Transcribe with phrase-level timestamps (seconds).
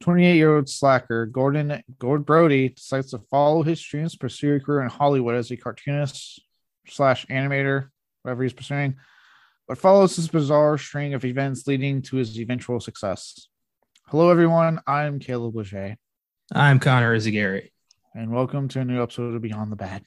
[0.00, 4.82] 28 year old slacker Gordon Gord Brody decides to follow his dreams, pursue a career
[4.82, 6.40] in Hollywood as a cartoonist
[6.86, 7.88] slash animator,
[8.22, 8.96] whatever he's pursuing,
[9.68, 13.48] but follows this bizarre string of events leading to his eventual success.
[14.06, 14.80] Hello, everyone.
[14.86, 15.96] I'm Caleb Leger,
[16.52, 17.70] I'm Connor Eyzaguirre.
[18.14, 20.02] and welcome to a new episode of Beyond the Bad.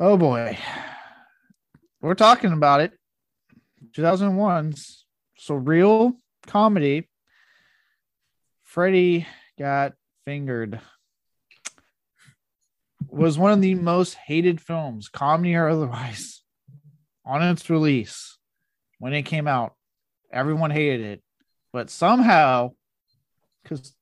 [0.00, 0.58] Oh boy,
[2.00, 2.92] we're talking about it.
[3.96, 5.04] 2001's
[5.38, 6.14] surreal
[6.48, 7.08] comedy.
[8.64, 9.92] Freddy got
[10.24, 10.80] fingered.
[13.08, 16.42] Was one of the most hated films, comedy or otherwise,
[17.24, 18.36] on its release
[18.98, 19.74] when it came out.
[20.30, 21.22] Everyone hated it,
[21.72, 22.72] but somehow,
[23.62, 23.94] because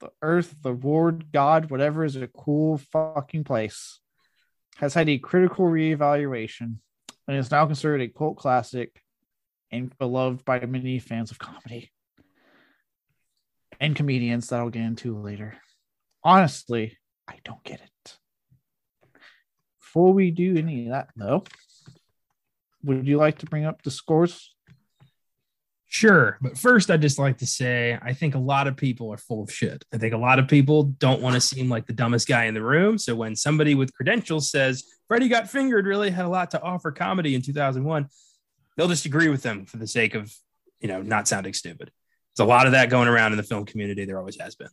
[0.00, 4.00] the earth, the Lord, God, whatever is a cool fucking place
[4.76, 6.78] has had a critical reevaluation
[7.28, 9.00] and is now considered a cult classic
[9.70, 11.92] and beloved by many fans of comedy
[13.80, 15.56] and comedians that I'll get into later.
[16.24, 18.18] Honestly, I don't get it.
[19.92, 21.44] Before we do any of that, though,
[22.82, 24.54] would you like to bring up the scores?
[25.84, 26.38] Sure.
[26.40, 29.42] But first, I'd just like to say I think a lot of people are full
[29.42, 29.84] of shit.
[29.92, 32.54] I think a lot of people don't want to seem like the dumbest guy in
[32.54, 32.96] the room.
[32.96, 36.90] So when somebody with credentials says Freddy got fingered really had a lot to offer
[36.90, 38.08] comedy in 2001,
[38.78, 40.34] they'll just agree with them for the sake of,
[40.80, 41.90] you know, not sounding stupid.
[42.34, 44.06] There's a lot of that going around in the film community.
[44.06, 44.70] There always has been.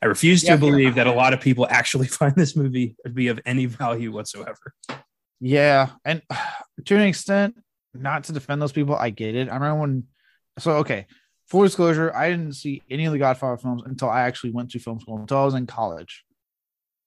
[0.00, 0.56] I refuse to Yeah.
[0.56, 4.12] believe that a lot of people actually find this movie to be of any value
[4.12, 4.74] whatsoever.
[5.40, 6.22] Yeah, and
[6.84, 7.56] to an extent,
[7.94, 9.48] not to defend those people, I get it.
[9.48, 10.04] I remember when.
[10.58, 11.06] So okay,
[11.46, 14.78] full disclosure, I didn't see any of the Godfather films until I actually went to
[14.78, 16.24] film school until I was in college.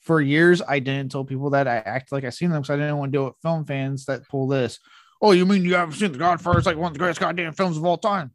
[0.02, 2.78] For years, I didn't tell people that I acted like I seen them because I
[2.78, 4.80] didn't want to deal with film fans that pull this.
[5.22, 6.58] Oh, you mean you haven't seen the Godfather?
[6.58, 8.32] It's like one of the greatest goddamn films of all time.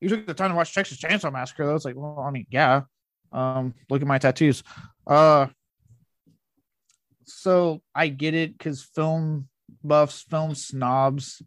[0.00, 1.74] You took the time to watch Texas Chainsaw Massacre, though.
[1.74, 2.82] It's like, well, I mean, yeah.
[3.34, 4.62] Um, look at my tattoos.
[5.06, 5.48] Uh,
[7.24, 9.48] so I get it because film
[9.82, 11.42] buffs, film snobs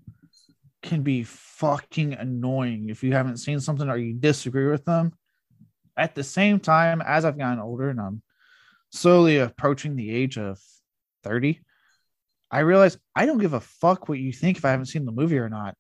[0.84, 5.14] can be fucking annoying if you haven't seen something or you disagree with them.
[5.96, 8.22] At the same time, as I've gotten older and I'm
[8.92, 10.60] slowly approaching the age of
[11.24, 11.60] 30,
[12.52, 15.12] I realize I don't give a fuck what you think if I haven't seen the
[15.12, 15.76] movie or not,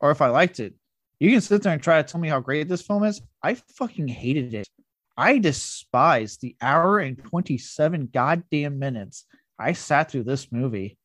[0.00, 0.74] or if I liked it.
[1.20, 3.20] You can sit there and try to tell me how great this film is.
[3.42, 4.68] I fucking hated it.
[5.16, 9.26] I despise the hour and 27 goddamn minutes
[9.60, 10.96] I sat through this movie.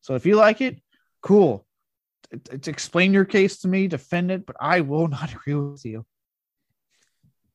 [0.00, 0.80] So if you like it,
[1.22, 1.66] cool.
[2.32, 5.84] T- t- explain your case to me, defend it, but I will not agree with
[5.84, 6.06] you.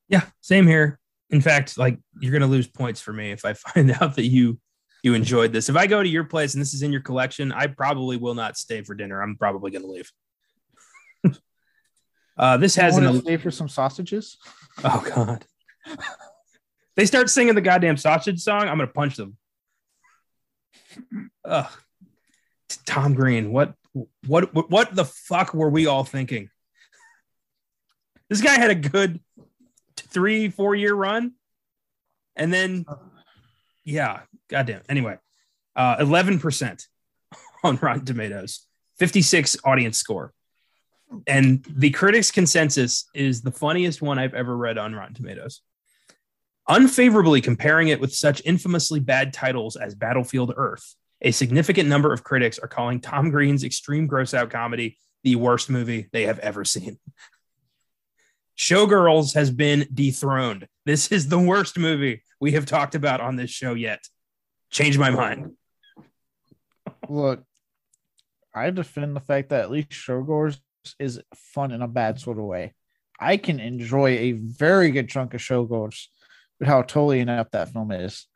[0.08, 1.00] Yeah, same here.
[1.30, 4.60] In fact, like you're gonna lose points for me if I find out that you
[5.02, 5.68] you enjoyed this.
[5.68, 8.34] If I go to your place and this is in your collection, I probably will
[8.34, 9.20] not stay for dinner.
[9.20, 10.12] I'm probably gonna leave.
[12.38, 14.38] uh, this has an stay for some sausages?
[14.84, 15.44] oh god.
[16.96, 18.62] they start singing the goddamn sausage song.
[18.62, 19.36] I'm gonna punch them.
[21.44, 21.70] Ugh.
[22.86, 23.74] Tom Green, what
[24.26, 26.50] what what the fuck were we all thinking?
[28.28, 29.20] This guy had a good
[29.96, 31.32] three, four year run.
[32.36, 32.84] And then
[33.84, 34.82] yeah, goddamn.
[34.88, 35.18] Anyway,
[35.76, 36.86] uh 11%
[37.64, 38.66] on Rotten Tomatoes,
[38.98, 40.32] 56 audience score.
[41.26, 45.60] And the critics' consensus is the funniest one I've ever read on Rotten Tomatoes.
[46.68, 52.24] Unfavorably comparing it with such infamously bad titles as Battlefield Earth, a significant number of
[52.24, 56.64] critics are calling Tom Green's extreme gross out comedy the worst movie they have ever
[56.64, 56.98] seen.
[58.56, 60.68] Showgirls has been dethroned.
[60.86, 64.04] This is the worst movie we have talked about on this show yet.
[64.70, 65.52] Change my mind.
[67.08, 67.42] Look,
[68.54, 70.58] I defend the fact that at least Showgirls
[70.98, 72.74] is fun in a bad sort of way.
[73.18, 76.06] I can enjoy a very good chunk of Showgirls
[76.66, 78.26] how totally inept that film is.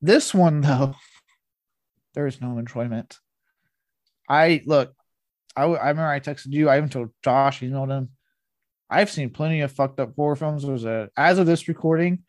[0.00, 0.94] This one, though,
[2.14, 3.18] there is no enjoyment.
[4.28, 4.94] I look,
[5.56, 6.68] I remember I texted you.
[6.68, 8.10] I even told Josh, you know him.
[8.90, 10.64] I've seen plenty of fucked up horror films.
[10.64, 12.24] There's a as of this recording,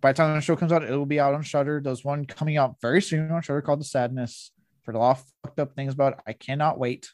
[0.00, 1.80] by the time the show comes out, it will be out on Shudder.
[1.82, 4.52] There's one coming out very soon on Shudder called The Sadness.
[4.82, 6.18] For a lot of fucked up things about it.
[6.26, 7.10] I cannot wait.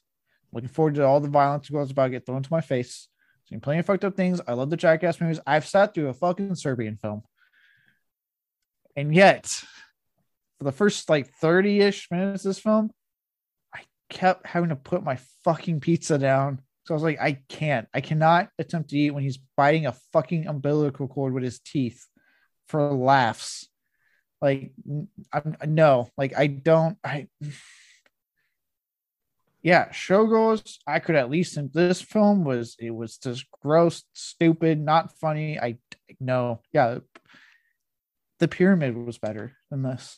[0.52, 3.08] Looking forward to all the violence that's about to get thrown to my face.
[3.48, 4.40] Seen plenty of fucked up things.
[4.46, 5.40] I love the Jackass movies.
[5.46, 7.22] I've sat through a fucking Serbian film.
[8.94, 9.46] And yet,
[10.58, 12.90] for the first like 30 ish minutes of this film,
[13.74, 13.80] I
[14.10, 16.60] kept having to put my fucking pizza down.
[16.84, 19.96] So I was like, I can't, I cannot attempt to eat when he's biting a
[20.12, 22.06] fucking umbilical cord with his teeth
[22.66, 23.68] for laughs.
[24.42, 24.72] Like,
[25.32, 27.28] I'm no, like, I don't, I,
[29.68, 34.80] yeah, Showgirls, I could at least in this film was it was just gross, stupid,
[34.80, 35.60] not funny.
[35.60, 35.76] I
[36.18, 37.00] no, yeah,
[38.38, 40.16] the pyramid was better than this.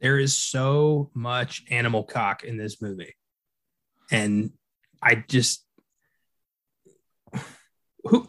[0.00, 3.14] There is so much animal cock in this movie.
[4.10, 4.52] And
[5.02, 5.62] I just
[8.04, 8.26] who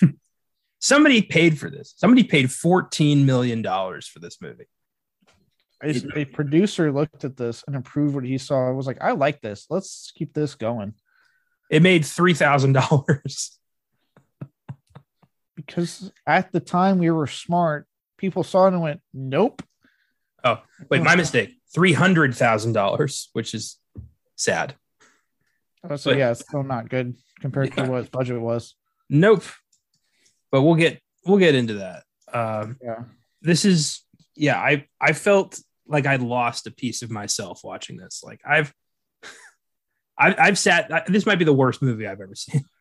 [0.80, 1.94] somebody paid for this.
[1.96, 4.66] Somebody paid 14 million dollars for this movie.
[5.82, 8.68] A, a producer looked at this and approved what he saw.
[8.68, 9.66] I was like, I like this.
[9.68, 10.94] Let's keep this going.
[11.70, 13.58] It made three thousand dollars.
[15.56, 17.86] because at the time we were smart,
[18.16, 19.62] people saw it and went, Nope.
[20.44, 21.54] Oh, wait, my mistake.
[21.74, 23.78] Three hundred thousand dollars, which is
[24.36, 24.74] sad.
[25.88, 27.84] Oh, so but, yeah, it's still not good compared yeah.
[27.84, 28.74] to what its budget was.
[29.08, 29.44] Nope.
[30.50, 32.04] But we'll get we'll get into that.
[32.32, 33.04] Um, yeah.
[33.40, 34.02] This is
[34.36, 34.58] yeah.
[34.58, 35.58] I I felt
[35.92, 38.22] like I'd lost a piece of myself watching this.
[38.24, 38.72] Like I've
[40.18, 40.92] I, I've sat.
[40.92, 42.64] I, this might be the worst movie I've ever seen.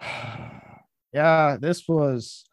[1.12, 2.44] yeah, this was.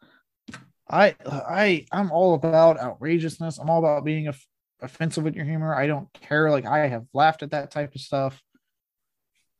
[0.90, 3.58] I I I'm all about outrageousness.
[3.58, 4.34] I'm all about being a,
[4.82, 5.74] offensive with your humor.
[5.74, 6.50] I don't care.
[6.50, 8.42] Like I have laughed at that type of stuff.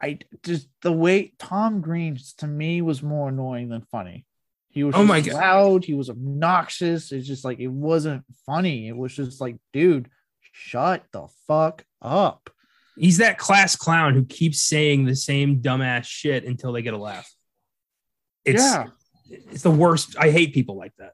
[0.02, 4.26] I just the way Tom Green to me was more annoying than funny.
[4.75, 5.35] He was oh my God.
[5.35, 5.85] loud.
[5.85, 7.12] He was obnoxious.
[7.12, 8.88] It's just like it wasn't funny.
[8.88, 10.11] It was just like, dude,
[10.41, 12.50] shut the fuck up.
[12.99, 16.99] He's that class clown who keeps saying the same dumbass shit until they get a
[16.99, 17.32] laugh.
[18.44, 18.87] It's, yeah,
[19.31, 20.17] it's the worst.
[20.19, 21.12] I hate people like that.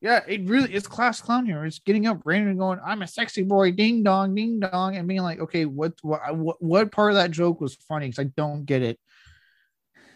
[0.00, 1.64] Yeah, it really it's class clown here.
[1.64, 5.22] It's getting up randomly going, "I'm a sexy boy, ding dong, ding dong," and being
[5.22, 8.64] like, "Okay, what what what, what part of that joke was funny?" Because I don't
[8.64, 9.00] get it.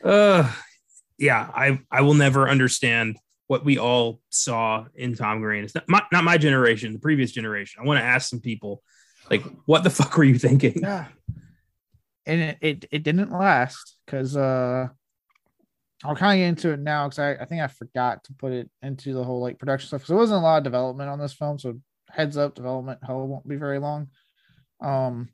[0.04, 0.52] Uh,
[1.18, 3.18] yeah, I I will never understand
[3.48, 5.64] what we all saw in Tom Green.
[5.64, 7.82] It's not my, not my generation, the previous generation.
[7.82, 8.82] I want to ask some people,
[9.30, 10.80] like, what the fuck were you thinking?
[10.80, 11.06] Yeah,
[12.26, 14.88] and it it, it didn't last because uh,
[16.04, 18.52] I'll kind of get into it now because I, I think I forgot to put
[18.52, 21.18] it into the whole like production stuff because there wasn't a lot of development on
[21.18, 21.58] this film.
[21.58, 24.08] So heads up, development hell won't be very long.
[24.80, 25.28] Um,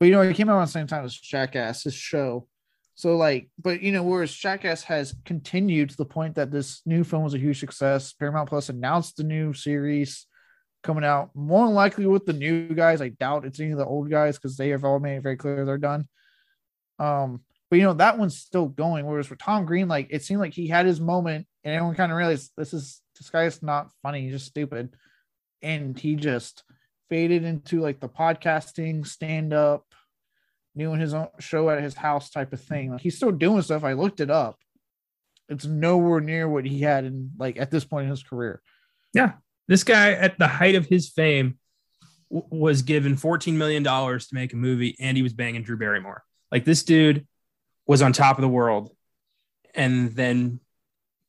[0.00, 2.46] but you know, it came out at the same time as Jackass, his show.
[2.98, 7.04] So like, but you know, whereas Jackass has continued to the point that this new
[7.04, 8.12] film was a huge success.
[8.12, 10.26] Paramount Plus announced the new series
[10.82, 11.30] coming out.
[11.32, 13.00] More likely with the new guys.
[13.00, 15.36] I doubt it's any of the old guys because they have all made it very
[15.36, 16.08] clear they're done.
[16.98, 19.06] Um, but you know, that one's still going.
[19.06, 22.10] Whereas for Tom Green, like it seemed like he had his moment and everyone kind
[22.10, 24.92] of realized this is this guy is not funny, he's just stupid.
[25.62, 26.64] And he just
[27.08, 29.84] faded into like the podcasting, stand up,
[30.78, 32.92] doing his own show at his house type of thing.
[32.92, 33.84] Like he's still doing stuff.
[33.84, 34.58] I looked it up.
[35.48, 38.60] It's nowhere near what he had in like at this point in his career.
[39.14, 39.32] Yeah.
[39.66, 41.58] This guy at the height of his fame
[42.30, 45.76] w- was given 14 million dollars to make a movie and he was banging Drew
[45.76, 46.22] Barrymore.
[46.52, 47.26] Like this dude
[47.86, 48.90] was on top of the world
[49.74, 50.60] and then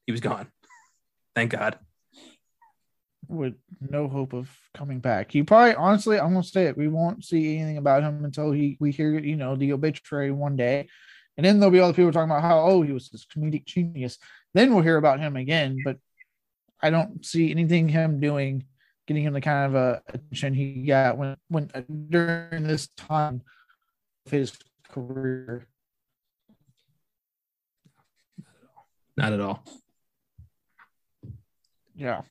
[0.05, 0.47] he was gone.
[1.35, 1.79] Thank God
[3.29, 5.31] with no hope of coming back.
[5.31, 6.77] He probably, honestly, I'm gonna say it.
[6.77, 10.55] We won't see anything about him until he we hear, you know, the obituary one
[10.55, 10.89] day,
[11.37, 13.65] and then there'll be all the people talking about how oh he was this comedic
[13.65, 14.17] genius.
[14.53, 15.77] Then we'll hear about him again.
[15.85, 15.97] But
[16.81, 18.65] I don't see anything him doing,
[19.05, 23.43] getting him the kind of uh, attention he got when when uh, during this time
[24.25, 24.57] of his
[24.89, 25.67] career.
[29.15, 29.63] Not at all.
[31.93, 32.21] Yeah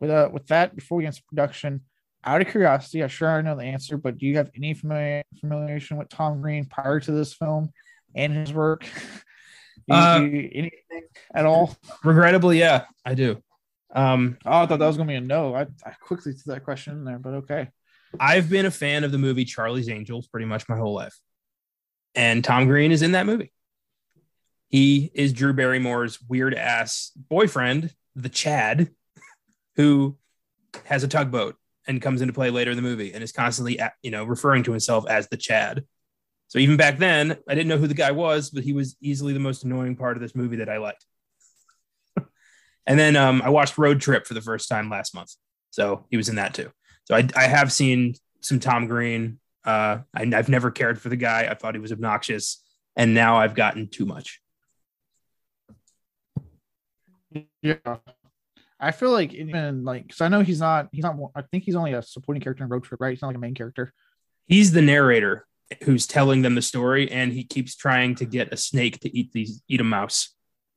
[0.00, 1.82] with uh with that before we get into production
[2.24, 5.22] out of curiosity i'm sure i know the answer but do you have any familiar
[5.42, 7.70] familiarization with tom green prior to this film
[8.14, 8.86] and his work?
[9.90, 10.70] Uh, anything
[11.34, 11.74] at all?
[12.04, 13.42] regrettably yeah i do.
[13.94, 15.54] Um oh i thought that was gonna be a no.
[15.54, 17.68] I, I quickly threw that question in there but okay.
[18.20, 21.16] I've been a fan of the movie charlie's angels pretty much my whole life.
[22.14, 23.50] And tom green is in that movie.
[24.68, 28.90] He is drew barrymore's weird ass boyfriend the chad
[29.78, 30.18] who
[30.84, 31.56] has a tugboat
[31.86, 34.72] and comes into play later in the movie and is constantly, you know, referring to
[34.72, 35.84] himself as the Chad.
[36.48, 39.32] So even back then, I didn't know who the guy was, but he was easily
[39.32, 41.06] the most annoying part of this movie that I liked.
[42.86, 45.34] and then um, I watched Road Trip for the first time last month,
[45.70, 46.70] so he was in that too.
[47.04, 49.38] So I, I have seen some Tom Green.
[49.64, 51.46] Uh, I, I've never cared for the guy.
[51.48, 52.64] I thought he was obnoxious,
[52.96, 54.40] and now I've gotten too much.
[57.62, 57.76] Yeah,
[58.80, 61.74] I feel like even like because I know he's not he's not I think he's
[61.74, 63.10] only a supporting character in Road Trip, right?
[63.10, 63.92] He's not like a main character.
[64.46, 65.46] He's the narrator
[65.84, 69.32] who's telling them the story, and he keeps trying to get a snake to eat
[69.32, 70.34] these eat a mouse.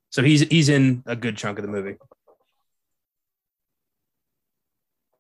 [0.10, 1.98] So he's he's in a good chunk of the movie.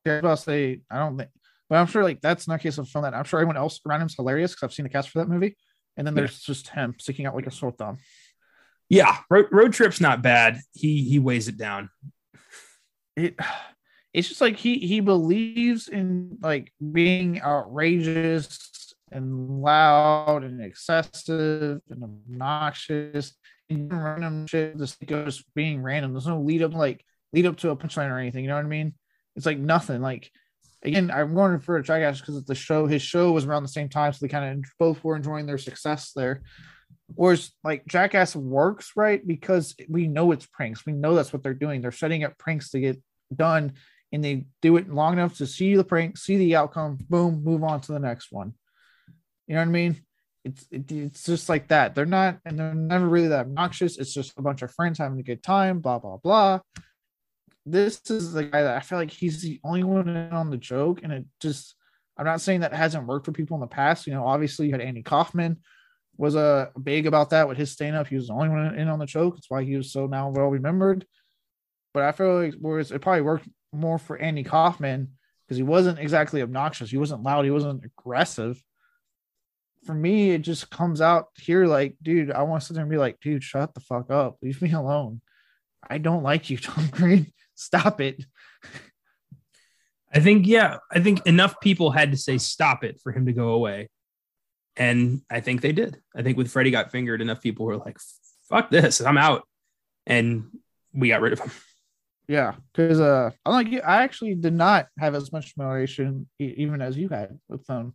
[0.05, 1.29] Yeah, I was about to say I don't think,
[1.69, 3.79] but I'm sure like that's not a case of film that I'm sure everyone else
[3.87, 5.55] around him's hilarious because I've seen the cast for that movie,
[5.97, 7.99] and then there's just him sticking out like a sore thumb.
[8.89, 10.59] Yeah, road, road trip's not bad.
[10.73, 11.89] He he weighs it down.
[13.21, 13.35] It
[14.13, 22.03] it's just like he he believes in like being outrageous and loud and excessive and
[22.03, 23.33] obnoxious
[23.69, 26.13] and random shit just goes being random.
[26.13, 28.43] There's no lead up like lead up to a punchline or anything.
[28.43, 28.93] You know what I mean?
[29.35, 30.01] It's like nothing.
[30.01, 30.29] Like
[30.83, 33.69] again, I'm going for a Jackass because it's the show his show was around the
[33.69, 36.41] same time, so they kind of both were enjoying their success there.
[37.13, 40.85] Whereas like Jackass works right because we know it's pranks.
[40.85, 41.81] We know that's what they're doing.
[41.81, 43.01] They're setting up pranks to get
[43.35, 43.73] done,
[44.11, 47.63] and they do it long enough to see the prank, see the outcome, boom, move
[47.63, 48.53] on to the next one.
[49.47, 50.01] You know what I mean?
[50.43, 51.95] It's it, it's just like that.
[51.95, 53.97] They're not, and they're never really that obnoxious.
[53.97, 56.59] It's just a bunch of friends having a good time, blah blah blah.
[57.65, 60.57] This is the guy that I feel like he's the only one in on the
[60.57, 61.75] joke, and it just.
[62.17, 64.05] I'm not saying that hasn't worked for people in the past.
[64.05, 65.57] You know, obviously you had Andy Kaufman
[66.17, 66.39] was a
[66.75, 68.07] uh, big about that with his stand up.
[68.07, 69.35] He was the only one in on the joke.
[69.35, 71.05] That's why he was so now well remembered.
[71.93, 75.09] But I feel like whereas it probably worked more for Andy Kaufman
[75.45, 76.91] because he wasn't exactly obnoxious.
[76.91, 77.45] He wasn't loud.
[77.45, 78.61] He wasn't aggressive.
[79.85, 82.91] For me, it just comes out here like, dude, I want to sit there and
[82.91, 84.37] be like, dude, shut the fuck up.
[84.41, 85.21] Leave me alone.
[85.89, 87.33] I don't like you, Tom Green.
[87.55, 88.23] Stop it.
[90.13, 93.33] I think, yeah, I think enough people had to say stop it for him to
[93.33, 93.89] go away.
[94.75, 95.97] And I think they did.
[96.15, 97.97] I think with Freddy got fingered, enough people were like,
[98.49, 99.47] fuck this, I'm out.
[100.05, 100.45] And
[100.93, 101.51] we got rid of him.
[102.27, 106.97] Yeah, because uh, unlike you, I actually did not have as much familiarity even as
[106.97, 107.93] you had with them.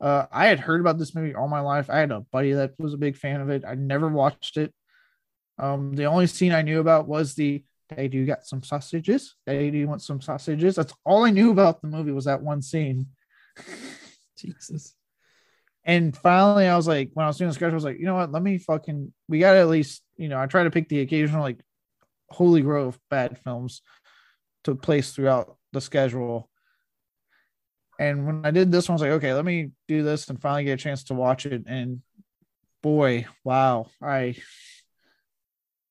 [0.00, 1.88] Uh, I had heard about this movie all my life.
[1.88, 3.64] I had a buddy that was a big fan of it.
[3.66, 4.74] I never watched it.
[5.58, 9.36] Um, the only scene I knew about was the "Hey, do you got some sausages?
[9.46, 12.42] Hey, do you want some sausages?" That's all I knew about the movie was that
[12.42, 13.06] one scene.
[14.38, 14.94] Jesus.
[15.84, 18.06] And finally, I was like, when I was doing the schedule, I was like, you
[18.06, 18.32] know what?
[18.32, 19.12] Let me fucking.
[19.28, 21.60] We got to at least, you know, I try to pick the occasional like
[22.28, 23.82] holy grail of bad films
[24.64, 26.50] to place throughout the schedule.
[27.98, 30.40] And when I did this one, I was like, okay, let me do this and
[30.40, 31.64] finally get a chance to watch it.
[31.66, 32.02] And
[32.82, 34.36] boy, wow, I,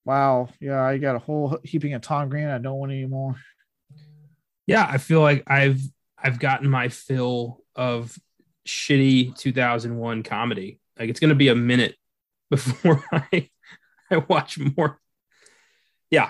[0.04, 2.48] wow, yeah, I got a whole heaping of Tom Green.
[2.48, 3.36] I don't want anymore.
[4.68, 5.82] Yeah, I feel like I've
[6.18, 8.18] I've gotten my fill of
[8.68, 10.80] shitty 2001 comedy.
[10.98, 11.96] Like it's going to be a minute
[12.50, 13.50] before I
[14.10, 15.00] I watch more.
[16.16, 16.30] Yeah,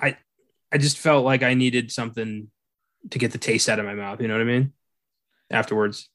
[0.00, 0.16] I
[0.70, 2.48] I just felt like I needed something
[3.10, 4.20] to get the taste out of my mouth.
[4.20, 4.72] You know what I mean?
[5.50, 6.08] Afterwards.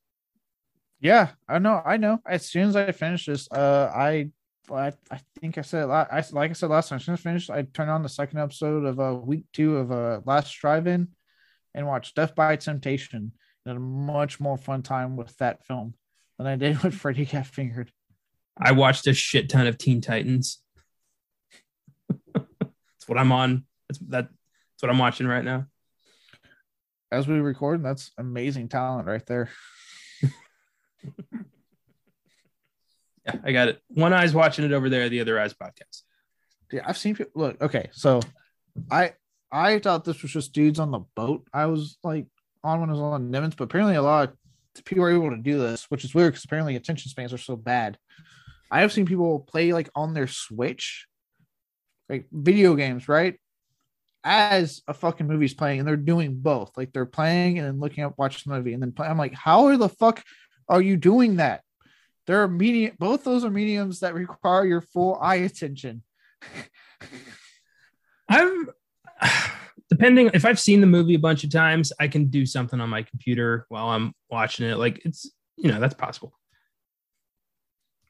[1.02, 1.82] Yeah, I know.
[1.84, 2.20] I know.
[2.26, 4.30] As soon as I finished this, uh, I
[4.72, 6.98] I, I think I said I like I said last time.
[6.98, 9.76] As soon as I finished, I turned on the second episode of uh, week two
[9.76, 11.10] of uh, Last Drive-In
[11.76, 13.34] and watched Death by Temptation
[13.66, 15.96] had a much more fun time with that film
[16.38, 17.92] than I did with Freddy Got Fingered.
[18.58, 20.62] I watched a shit ton of Teen Titans.
[23.12, 23.66] What I'm on.
[23.90, 25.66] That's that, that's what I'm watching right now.
[27.12, 29.50] As we record, that's amazing talent right there.
[30.24, 30.30] yeah,
[33.44, 33.82] I got it.
[33.90, 36.04] One eye's watching it over there, the other eye's podcast.
[36.72, 37.62] Yeah, I've seen people look.
[37.62, 38.22] Okay, so
[38.90, 39.12] I
[39.52, 41.46] I thought this was just dudes on the boat.
[41.54, 42.28] I was like
[42.64, 45.36] on when it was on Nimitz, but apparently a lot of people are able to
[45.36, 47.98] do this, which is weird because apparently attention spans are so bad.
[48.72, 51.08] I have seen people play like on their Switch,
[52.12, 53.40] like video games, right?
[54.24, 56.78] As a fucking movie's playing, and they're doing both.
[56.78, 59.08] Like they're playing and then looking up, watching the movie, and then play.
[59.08, 60.24] I'm like, how are the fuck
[60.70, 61.64] are you doing that?
[62.28, 62.96] There are medium.
[63.00, 66.04] Both those are mediums that require your full eye attention.
[68.30, 68.70] I'm
[69.90, 72.90] depending if I've seen the movie a bunch of times, I can do something on
[72.90, 74.78] my computer while I'm watching it.
[74.78, 76.34] Like it's you know that's possible.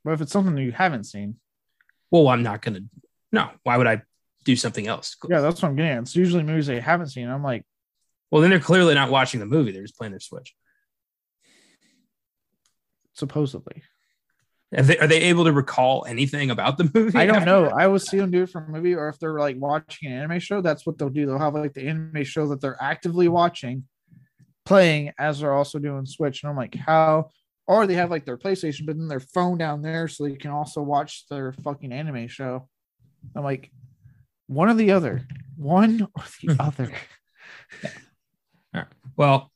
[0.03, 1.38] But if it's something that you haven't seen,
[2.12, 2.81] well, I'm not gonna.
[3.32, 4.02] No, why would I
[4.44, 5.16] do something else?
[5.30, 5.92] Yeah, that's what I'm getting.
[5.92, 6.02] At.
[6.04, 7.30] It's usually movies they haven't seen.
[7.30, 7.66] I'm like,
[8.30, 9.72] well, then they're clearly not watching the movie.
[9.72, 10.54] They're just playing their Switch.
[13.14, 13.84] Supposedly.
[14.72, 17.18] They, are they able to recall anything about the movie?
[17.18, 17.66] I don't know.
[17.66, 20.18] I would see them do it from a movie, or if they're like watching an
[20.18, 21.26] anime show, that's what they'll do.
[21.26, 23.84] They'll have like the anime show that they're actively watching,
[24.66, 26.44] playing as they're also doing Switch.
[26.44, 27.30] And I'm like, how?
[27.68, 30.52] Or they have like their PlayStation, but then their phone down there, so they can
[30.52, 32.70] also watch their fucking anime show.
[33.36, 33.72] I'm like,
[34.48, 35.25] one or the other,
[35.56, 36.92] one or the other.
[37.84, 37.92] All
[38.74, 38.86] right.
[39.16, 39.51] Well,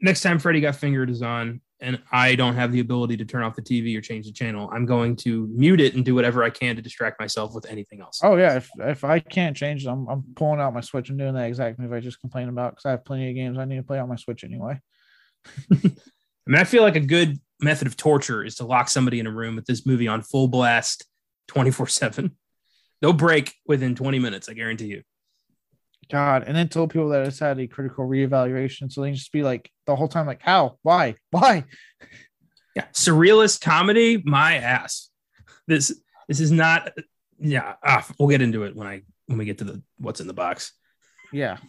[0.00, 3.42] next time Freddy Got Fingered is on, and I don't have the ability to turn
[3.42, 6.42] off the TV or change the channel, I'm going to mute it and do whatever
[6.42, 8.20] I can to distract myself with anything else.
[8.22, 11.18] Oh yeah, if if I can't change, it, I'm I'm pulling out my Switch and
[11.18, 13.64] doing that exact move I just complained about because I have plenty of games I
[13.64, 14.80] need to play on my Switch anyway.
[15.72, 19.26] I mean, I feel like a good method of torture is to lock somebody in
[19.26, 21.04] a room with this movie on full blast
[21.48, 22.36] 24 7.
[23.00, 25.02] No break within 20 minutes, I guarantee you.
[26.10, 29.42] God, and then told people that it's had a critical reevaluation, so they just be
[29.42, 31.64] like the whole time, like, how, why, why?
[32.74, 35.10] Yeah, surrealist comedy, my ass.
[35.66, 36.92] This this is not.
[37.38, 40.26] Yeah, ah, we'll get into it when I when we get to the what's in
[40.26, 40.72] the box.
[41.32, 41.58] Yeah.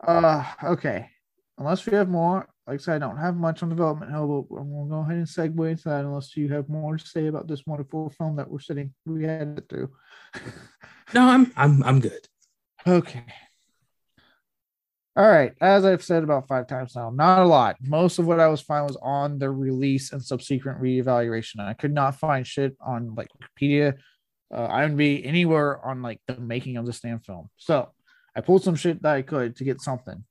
[0.00, 1.10] Uh, okay.
[1.58, 4.56] Unless we have more, like I said, I don't have much on development hell, but
[4.60, 6.04] I'm gonna go ahead and segue into that.
[6.04, 9.58] Unless you have more to say about this wonderful film that we're sitting, we had
[9.58, 9.90] it through.
[11.14, 12.28] No, I'm I'm I'm good.
[12.86, 13.24] Okay.
[15.16, 15.54] All right.
[15.58, 17.76] As I've said about five times now, not a lot.
[17.80, 21.60] Most of what I was finding was on the release and subsequent reevaluation.
[21.60, 23.94] I could not find shit on like Wikipedia,
[24.54, 27.48] uh, IMDb, anywhere on like the making of this damn film.
[27.56, 27.88] So
[28.36, 30.24] I pulled some shit that I could to get something.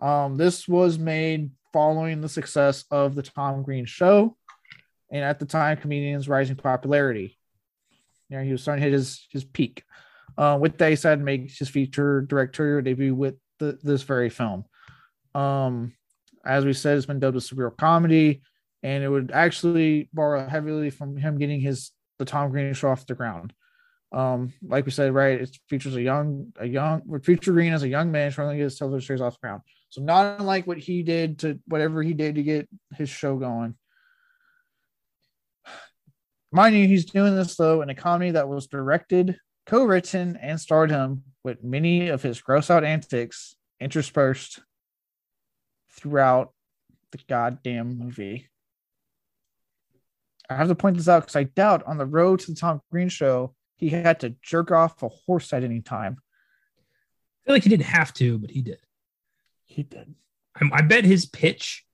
[0.00, 4.36] Um, this was made following the success of the Tom Green show,
[5.10, 7.38] and at the time, comedian's rising popularity.
[8.28, 9.82] You know, he was starting to hit his his peak.
[10.36, 14.64] Uh, with that, decided to his feature directorial debut with the, this very film.
[15.34, 15.94] Um,
[16.44, 18.42] as we said, it's been dubbed a surreal comedy,
[18.82, 23.06] and it would actually borrow heavily from him getting his the Tom Green show off
[23.06, 23.52] the ground.
[24.12, 27.88] Um, like we said, right, it features a young, a young, feature Green as a
[27.88, 29.62] young man trying to get his television series off the ground.
[29.90, 33.76] So not unlike what he did to whatever he did to get his show going.
[36.52, 40.90] Mind you, he's doing this though in a comedy that was directed, co-written, and starred
[40.90, 44.60] him with many of his gross out antics interspersed
[45.92, 46.52] throughout
[47.12, 48.48] the goddamn movie.
[50.48, 52.80] I have to point this out because I doubt on the road to the Tom
[52.90, 56.16] Green show he had to jerk off a horse at any time.
[56.78, 58.78] I feel like he didn't have to, but he did.
[59.66, 60.14] He did.
[60.54, 61.84] I, I bet his pitch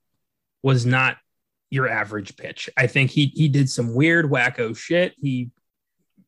[0.63, 1.17] was not
[1.71, 2.69] your average pitch.
[2.77, 5.15] I think he he did some weird wacko shit.
[5.19, 5.51] He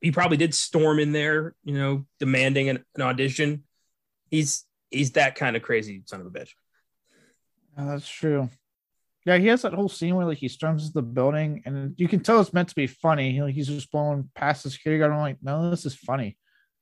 [0.01, 3.65] he probably did storm in there, you know, demanding an, an audition.
[4.31, 6.51] He's he's that kind of crazy son of a bitch.
[7.77, 8.49] Yeah, that's true.
[9.27, 12.21] Yeah, he has that whole scene where like he storms the building, and you can
[12.21, 13.33] tell it's meant to be funny.
[13.33, 15.13] He, like, he's just blowing past the security guard.
[15.13, 16.37] I'm like, no, this is funny.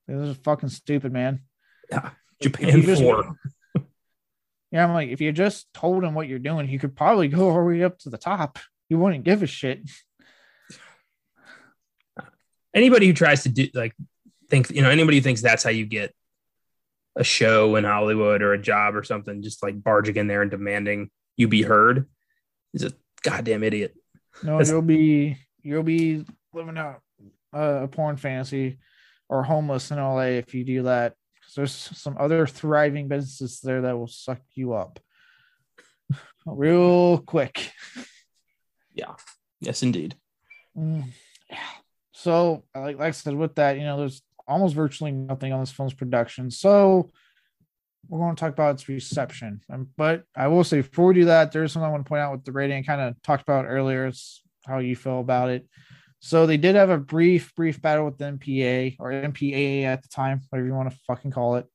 [0.09, 1.40] This is fucking stupid, man.
[1.90, 3.37] Yeah, Japan just- four.
[4.72, 7.50] Yeah, I'm like, if you just told him what you're doing, he could probably go
[7.50, 8.58] all the way up to the top.
[8.88, 9.88] He wouldn't give a shit.
[12.74, 13.94] Anybody who tries to do like
[14.48, 16.14] think you know anybody who thinks that's how you get
[17.16, 20.50] a show in Hollywood or a job or something, just like barging in there and
[20.50, 22.08] demanding you be heard,
[22.72, 23.94] is a goddamn idiot.
[24.42, 27.02] No, That's- you'll be you'll be living out
[27.54, 28.78] uh, a porn fantasy
[29.28, 31.14] or homeless in LA if you do that.
[31.54, 35.00] There's some other thriving businesses there that will suck you up
[36.46, 37.72] real quick.
[38.94, 39.14] Yeah.
[39.60, 40.16] Yes, indeed.
[40.76, 41.04] Mm,
[41.50, 41.58] yeah.
[42.12, 45.70] So, like, like I said, with that, you know, there's almost virtually nothing on this
[45.70, 46.50] film's production.
[46.50, 47.10] So,
[48.08, 49.62] we're going to talk about its reception.
[49.70, 52.20] Um, but I will say, before we do that, there's something I want to point
[52.20, 52.78] out with the rating.
[52.78, 54.06] I kind of talked about earlier.
[54.06, 55.66] It's how you feel about it.
[56.24, 60.08] So, they did have a brief, brief battle with the MPA or MPAA at the
[60.08, 61.66] time, whatever you want to fucking call it,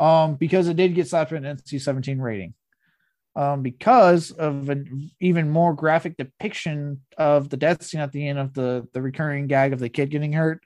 [0.00, 2.54] um, because it did get slapped with an NC 17 rating
[3.36, 8.38] um, because of an even more graphic depiction of the death scene at the end
[8.38, 10.62] of the the recurring gag of the kid getting hurt,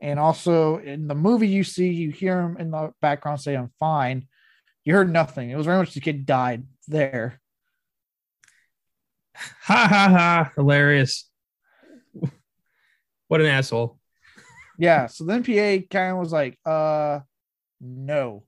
[0.00, 3.72] and also in the movie you see you hear him in the background say "I'm
[3.80, 4.26] fine."
[4.84, 5.50] You heard nothing.
[5.50, 7.40] It was very much the kid died there.
[9.34, 10.52] Ha ha ha!
[10.56, 11.28] Hilarious.
[13.32, 13.98] What an asshole.
[14.78, 15.06] Yeah.
[15.06, 17.20] So the MPA kind of was like, "Uh,
[17.80, 18.44] no,"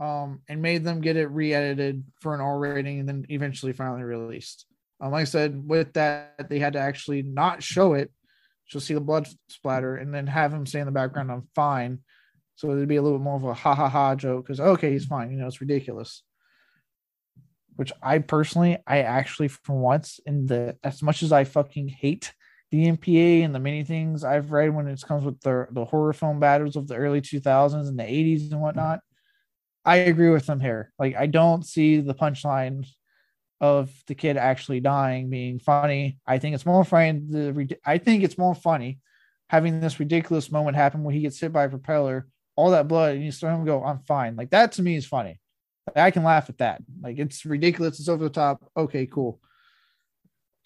[0.00, 4.02] um, and made them get it re-edited for an R rating, and then eventually finally
[4.02, 4.66] released.
[5.00, 8.10] Um, like I said, with that, they had to actually not show it.
[8.72, 12.00] You'll see the blood splatter, and then have him say in the background, "I'm fine."
[12.56, 14.90] So it'd be a little bit more of a ha ha ha joke because okay,
[14.90, 15.30] he's fine.
[15.30, 16.24] You know, it's ridiculous.
[17.76, 22.32] Which I personally, I actually, for once, in the as much as I fucking hate
[22.70, 26.12] the MPA and the many things I've read when it comes with the the horror
[26.12, 29.00] film battles of the early 2000s and the 80s and whatnot,
[29.84, 30.92] I agree with them here.
[30.98, 32.86] Like I don't see the punchline
[33.60, 36.18] of the kid actually dying being funny.
[36.26, 37.20] I think it's more funny.
[37.28, 39.00] The I think it's more funny
[39.48, 43.16] having this ridiculous moment happen where he gets hit by a propeller, all that blood
[43.16, 44.36] and you start him go, I'm fine.
[44.36, 45.40] Like that to me is funny.
[45.96, 46.82] I can laugh at that.
[47.02, 47.98] Like it's ridiculous.
[47.98, 48.62] It's over the top.
[48.76, 49.40] Okay, cool.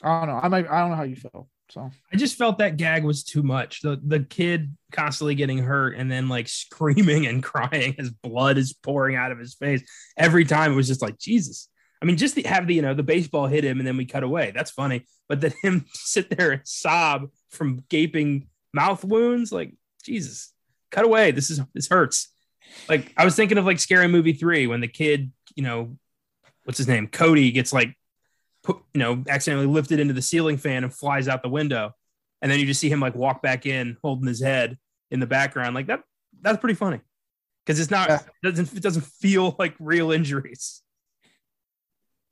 [0.02, 0.40] I don't know.
[0.42, 0.70] I might.
[0.70, 1.48] I don't know how you feel.
[1.70, 3.80] So I just felt that gag was too much.
[3.80, 8.72] The the kid constantly getting hurt and then like screaming and crying as blood is
[8.72, 9.82] pouring out of his face
[10.16, 10.72] every time.
[10.72, 11.68] It was just like Jesus.
[12.02, 14.04] I mean, just the, have the you know the baseball hit him and then we
[14.04, 14.52] cut away.
[14.54, 15.06] That's funny.
[15.28, 19.72] But then him sit there and sob from gaping mouth wounds, like
[20.04, 20.52] Jesus,
[20.90, 21.30] cut away.
[21.30, 22.28] This is this hurts.
[22.88, 25.96] Like I was thinking of like Scary Movie three when the kid, you know,
[26.64, 27.96] what's his name, Cody gets like
[28.64, 31.92] put, you know, accidentally lifted into the ceiling fan and flies out the window.
[32.42, 34.76] And then you just see him like walk back in holding his head
[35.10, 35.74] in the background.
[35.74, 36.00] Like that,
[36.40, 37.00] that's pretty funny.
[37.66, 38.18] Cause it's not, Yeah.
[38.42, 40.82] doesn't, it doesn't feel like real injuries.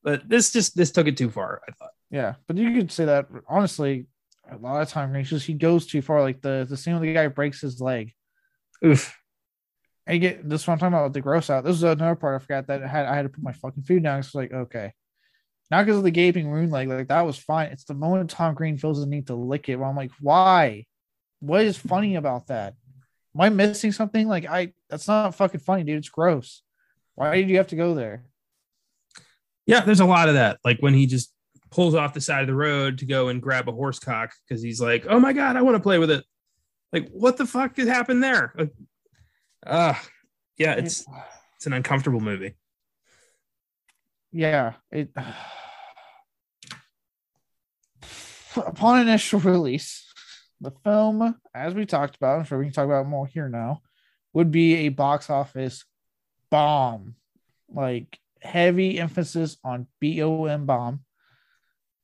[0.03, 1.93] But this just, this took it too far, I thought.
[2.11, 4.07] yeah, but you could say that honestly.
[4.51, 6.21] A lot of time, he goes too far.
[6.21, 8.13] Like the the scene where the guy breaks his leg.
[8.85, 9.17] Oof.
[10.07, 11.63] I get this one I'm talking about the gross out.
[11.65, 13.85] This is another part I forgot that I had I had to put my fucking
[13.85, 14.19] food down.
[14.19, 14.93] It's like okay,
[15.73, 17.71] not because of the gaping wound, like like that was fine.
[17.71, 19.77] It's the moment Tom Green feels the need to lick it.
[19.77, 20.85] Where I'm like, why?
[21.41, 22.75] What is funny about that?
[23.35, 24.29] Am I missing something?
[24.29, 25.97] Like I, that's not fucking funny, dude.
[25.97, 26.61] It's gross.
[27.15, 28.27] Why did you have to go there?
[29.65, 30.59] Yeah, there's a lot of that.
[30.63, 31.33] Like when he just
[31.71, 34.63] pulls off the side of the road to go and grab a horse cock because
[34.63, 36.23] he's like, "Oh my god, I want to play with it."
[36.93, 38.53] Like, what the fuck could happen there?
[38.59, 38.73] Like,
[39.67, 39.95] uh
[40.59, 41.07] yeah, it's
[41.57, 42.57] it's an uncomfortable movie.
[44.33, 45.09] yeah it
[48.57, 50.13] upon initial release
[50.61, 53.81] the film as we talked about i'm sure we can talk about more here now
[54.33, 55.85] would be a box office
[56.51, 57.15] bomb.
[57.73, 61.01] Like heavy emphasis on bom bomb.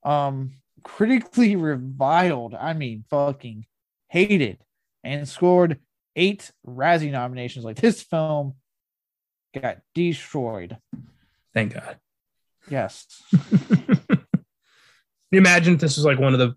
[0.05, 3.67] Um critically reviled i mean fucking
[4.09, 4.59] hated
[5.03, 5.79] and scored
[6.17, 7.65] eight razzie nominations.
[7.65, 8.55] Like this film
[9.61, 10.79] got destroyed.
[11.53, 11.99] Thank God.
[12.71, 13.23] yes
[15.31, 16.55] you imagine if this was like one of the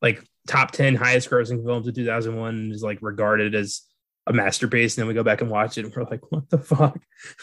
[0.00, 3.82] like top 10 highest grossing films of 2001 and is like regarded as
[4.26, 6.58] a masterpiece and then we go back and watch it and we're like what the
[6.58, 6.98] fuck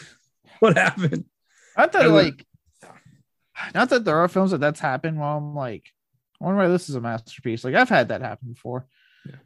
[0.60, 1.24] what happened
[1.76, 2.46] I would- like,
[3.74, 5.18] not that there are films that that's happened.
[5.18, 5.84] While I'm like,
[6.40, 7.62] I wonder why this is a masterpiece.
[7.64, 8.86] Like I've had that happen before,
[9.26, 9.36] Yeah.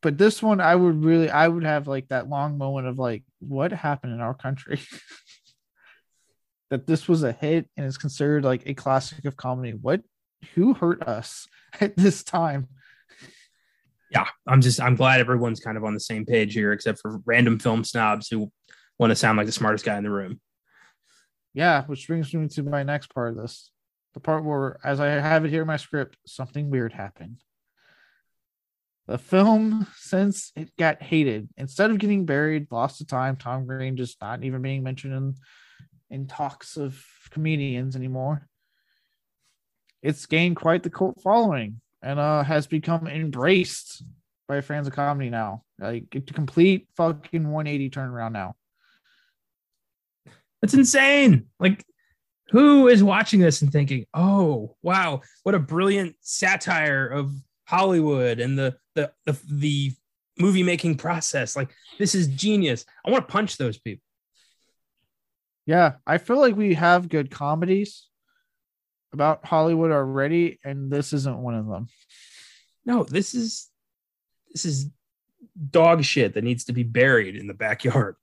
[0.00, 3.24] but this one I would really, I would have like that long moment of like,
[3.40, 4.80] what happened in our country?
[6.70, 9.72] that this was a hit and is considered like a classic of comedy.
[9.72, 10.02] What?
[10.54, 11.46] Who hurt us
[11.80, 12.68] at this time?
[14.10, 17.20] yeah i'm just i'm glad everyone's kind of on the same page here except for
[17.26, 18.50] random film snobs who
[18.98, 20.40] want to sound like the smartest guy in the room
[21.52, 23.70] Yeah, which brings me to my next part of this.
[24.14, 27.42] The part where, as I have it here in my script, something weird happened.
[29.06, 33.96] The film, since it got hated, instead of getting buried, lost to time, Tom Green
[33.96, 35.34] just not even being mentioned in,
[36.10, 38.47] in talks of comedians anymore.
[40.02, 44.02] It's gained quite the cult following and uh, has become embraced
[44.46, 45.64] by fans of comedy now.
[45.78, 48.54] Like a complete fucking 180 turnaround now.
[50.60, 51.46] That's insane.
[51.60, 51.84] Like,
[52.50, 57.32] who is watching this and thinking, "Oh, wow, what a brilliant satire of
[57.66, 59.92] Hollywood and the the the, the
[60.38, 61.54] movie making process.
[61.54, 64.02] Like, this is genius." I want to punch those people.
[65.66, 68.07] Yeah, I feel like we have good comedies
[69.12, 71.88] about Hollywood already, and this isn't one of them.
[72.84, 73.68] No, this is
[74.52, 74.90] this is
[75.70, 78.16] dog shit that needs to be buried in the backyard.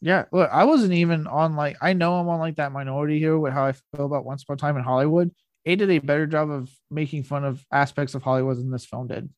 [0.00, 3.38] Yeah, look, I wasn't even on like I know I'm on like that minority here
[3.38, 5.30] with how I feel about Once Upon a Time in Hollywood.
[5.64, 9.08] It did a better job of making fun of aspects of Hollywood than this film
[9.08, 9.28] did.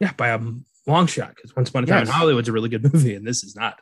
[0.00, 0.40] Yeah, by a
[0.86, 1.34] long shot.
[1.34, 2.14] Because Once Upon a Time in Yes.
[2.14, 3.80] Hollywood's a really good movie, and this is not.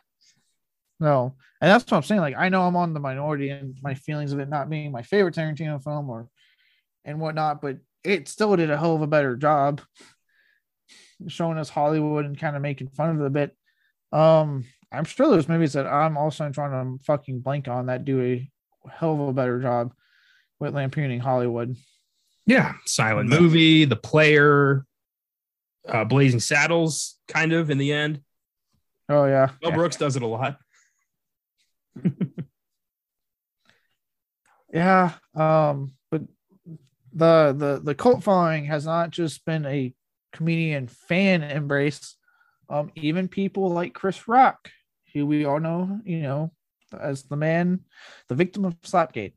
[1.03, 2.21] No, and that's what I'm saying.
[2.21, 5.01] Like I know I'm on the minority and my feelings of it not being my
[5.01, 6.29] favorite Tarantino film or
[7.03, 9.81] and whatnot, but it still did a hell of a better job
[11.27, 13.57] showing us Hollywood and kind of making fun of it a bit.
[14.13, 14.63] Um,
[14.93, 18.49] I'm sure there's movies that I'm also trying to fucking blank on that do a
[18.89, 19.93] hell of a better job
[20.61, 21.75] with lampooning Hollywood.
[22.45, 24.85] Yeah, silent movie, The Player,
[25.85, 28.21] uh, Blazing Saddles, kind of in the end.
[29.09, 30.59] Oh yeah, Mel Brooks does it a lot.
[34.73, 36.23] Yeah, um, but
[37.13, 39.93] the the the cult following has not just been a
[40.31, 42.15] comedian fan embrace.
[42.69, 44.71] Um, even people like Chris Rock,
[45.13, 46.51] who we all know, you know,
[46.99, 47.81] as the man,
[48.29, 49.33] the victim of Slapgate,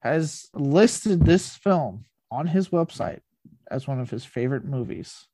[0.00, 3.20] has listed this film on his website
[3.70, 5.26] as one of his favorite movies.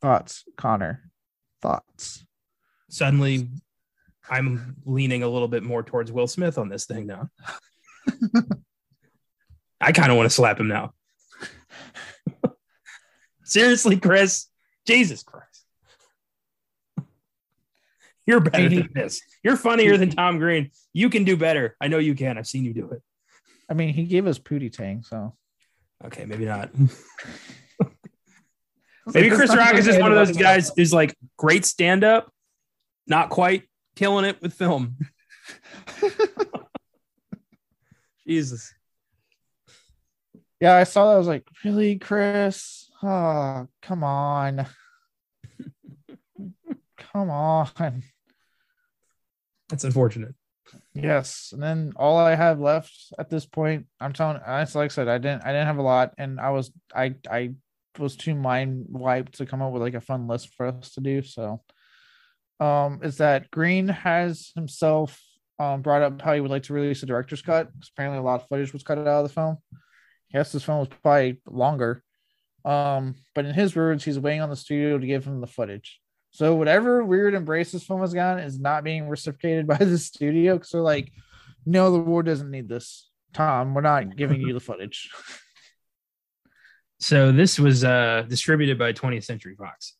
[0.00, 1.10] Thoughts, Connor?
[1.60, 2.24] Thoughts?
[2.90, 3.48] suddenly
[4.30, 7.28] I'm leaning a little bit more towards Will Smith on this thing now.
[9.80, 10.92] I kind of want to slap him now.
[13.44, 14.46] Seriously, Chris.
[14.86, 15.46] Jesus Christ.
[18.26, 19.20] You're better than this.
[19.42, 20.70] You're funnier than Tom Green.
[20.92, 21.76] You can do better.
[21.80, 22.38] I know you can.
[22.38, 23.02] I've seen you do it.
[23.68, 25.34] I mean, he gave us Pootie Tang, so
[26.04, 26.70] Okay, maybe not.
[29.12, 32.32] maybe Chris Rock is just one of those guys who's like great stand up,
[33.06, 33.64] not quite
[34.00, 34.96] killing it with film.
[38.26, 38.72] Jesus.
[40.58, 41.16] Yeah, I saw that.
[41.16, 42.90] I was like, really, Chris?
[43.02, 44.66] Oh, come on.
[47.12, 48.02] come on.
[49.68, 50.34] That's unfortunate.
[50.94, 54.40] Yes, and then all I have left at this point, I'm telling.
[54.46, 55.44] It's like I said, I didn't.
[55.44, 56.72] I didn't have a lot, and I was.
[56.94, 57.16] I.
[57.30, 57.52] I
[57.98, 61.00] was too mind wiped to come up with like a fun list for us to
[61.00, 61.22] do.
[61.22, 61.60] So,
[62.60, 65.20] um, is that Green has himself
[65.58, 67.72] um brought up how he would like to release a director's cut.
[67.72, 69.58] Because apparently, a lot of footage was cut out of the film.
[70.32, 72.02] Yes, this film was probably longer.
[72.64, 76.00] Um, but in his words, he's waiting on the studio to give him the footage.
[76.30, 80.54] So whatever weird embrace this film has gotten is not being reciprocated by the studio
[80.54, 81.12] because they're like,
[81.66, 83.08] no, the war doesn't need this.
[83.32, 85.10] Tom, we're not giving you the footage.
[87.02, 89.94] So this was uh, distributed by 20th Century Fox,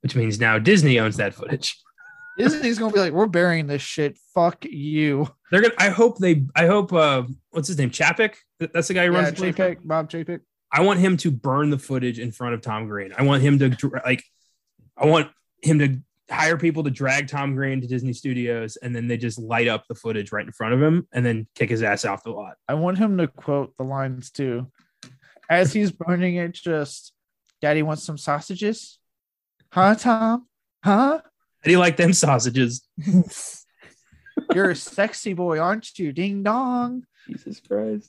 [0.00, 1.76] which means now Disney owns that footage.
[2.36, 4.18] Disney's gonna be like, we're burying this shit.
[4.34, 5.28] Fuck you.
[5.50, 5.74] They're gonna.
[5.78, 6.44] I hope they.
[6.54, 6.92] I hope.
[6.92, 7.90] uh What's his name?
[7.90, 8.34] Chapek.
[8.58, 9.38] That's the guy who Yeah, runs.
[9.38, 10.40] the Chapek, Bob Chapek.
[10.72, 13.12] I want him to burn the footage in front of Tom Green.
[13.16, 14.22] I want him to like.
[14.96, 15.30] I want
[15.62, 15.98] him to
[16.30, 19.84] hire people to drag Tom Green to Disney Studios, and then they just light up
[19.88, 22.54] the footage right in front of him, and then kick his ass off the lot.
[22.68, 24.70] I want him to quote the lines too.
[25.48, 27.12] As he's burning it, just
[27.62, 28.98] Daddy wants some sausages.
[29.72, 30.46] Huh, Tom?
[30.82, 31.20] Huh?
[31.66, 32.86] How do you like them sausages?
[34.54, 36.12] You're a sexy boy, aren't you?
[36.12, 37.02] Ding dong.
[37.26, 38.08] Jesus Christ.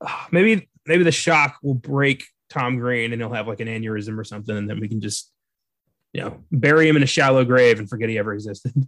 [0.00, 4.16] Ah, Maybe maybe the shock will break Tom Green and he'll have like an aneurysm
[4.16, 5.32] or something, and then we can just
[6.12, 8.72] you know bury him in a shallow grave and forget he ever existed.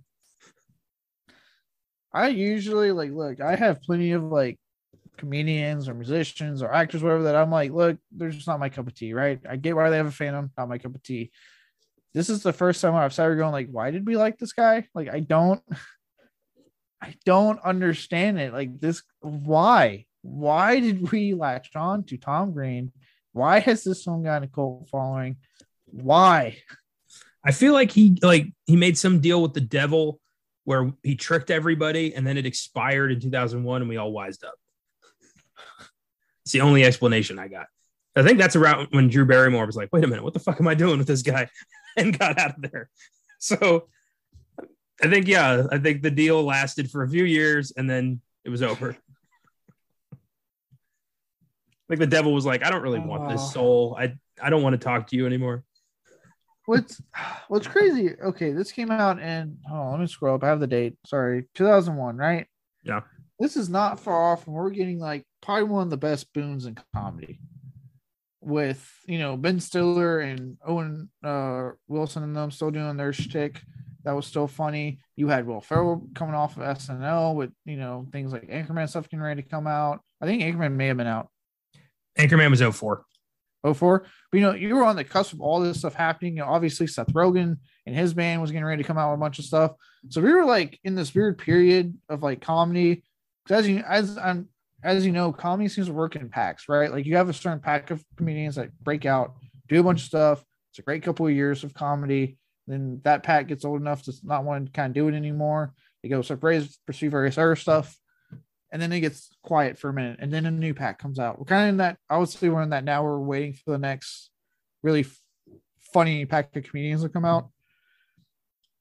[2.12, 4.56] I usually like look, I have plenty of like
[5.16, 8.86] comedians or musicians or actors, whatever that I'm like, look, they're just not my cup
[8.86, 9.40] of tea, right?
[9.50, 11.32] I get why they have a fandom, not my cup of tea.
[12.14, 14.86] This is the first time I've started going like, why did we like this guy?
[14.94, 15.60] Like, I don't,
[17.02, 18.52] I don't understand it.
[18.52, 20.06] Like this, why?
[20.22, 22.92] Why did we latch on to Tom Green?
[23.32, 25.36] Why has this song got a cult following?
[25.86, 26.56] Why?
[27.44, 30.20] I feel like he like he made some deal with the devil
[30.64, 34.54] where he tricked everybody and then it expired in 2001 and we all wised up.
[36.44, 37.66] It's the only explanation I got.
[38.16, 40.60] I think that's around when Drew Barrymore was like, "Wait a minute, what the fuck
[40.60, 41.48] am I doing with this guy?"
[41.96, 42.90] and got out of there.
[43.38, 43.88] So
[45.02, 48.50] I think yeah, I think the deal lasted for a few years and then it
[48.50, 48.96] was over.
[51.88, 53.28] Like the devil was like, "I don't really want Oh.
[53.32, 53.94] this soul.
[53.98, 55.64] I I don't want to talk to you anymore."
[56.66, 57.00] What's
[57.48, 58.12] what's crazy?
[58.18, 60.44] Okay, this came out in oh, let me scroll up.
[60.44, 60.96] I have the date.
[61.04, 62.46] Sorry, 2001, right?
[62.82, 63.02] Yeah.
[63.38, 66.64] This is not far off, and we're getting like probably one of the best boons
[66.64, 67.38] in comedy,
[68.44, 73.60] with you know Ben Stiller and Owen uh, Wilson and them still doing their shtick.
[74.04, 74.98] That was still funny.
[75.16, 79.08] You had Will Ferrell coming off of SNL with you know things like Anchorman stuff
[79.08, 80.00] getting ready to come out.
[80.20, 81.28] I think Anchorman may have been out.
[82.18, 83.04] Anchorman was 04.
[83.72, 84.04] 04.
[84.30, 86.36] But you know, you were on the cusp of all this stuff happening.
[86.36, 89.18] You know, obviously Seth Rogen and his band was getting ready to come out with
[89.18, 89.72] a bunch of stuff.
[90.10, 93.02] So we were like in this weird period of like comedy.
[93.44, 94.48] Because as you as I'm
[94.84, 96.92] as you know, comedy seems to work in packs, right?
[96.92, 99.34] Like you have a certain pack of comedians that break out,
[99.68, 100.44] do a bunch of stuff.
[100.70, 102.38] It's a great couple of years of comedy.
[102.66, 105.74] Then that pack gets old enough to not want to kind of do it anymore.
[106.02, 107.98] They go separate, pursue various other stuff
[108.74, 111.38] and then it gets quiet for a minute, and then a new pack comes out.
[111.38, 111.96] We're kind of in that.
[112.10, 113.04] I would say we're in that now.
[113.04, 114.30] We're waiting for the next
[114.82, 115.06] really
[115.92, 117.50] funny pack of comedians to come out.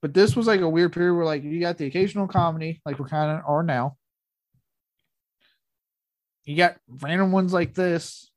[0.01, 2.97] But this was like a weird period where like you got the occasional comedy, like
[2.97, 3.95] we're kind of are now.
[6.45, 8.29] You got random ones like this,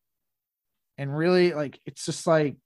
[0.99, 2.57] and really like it's just like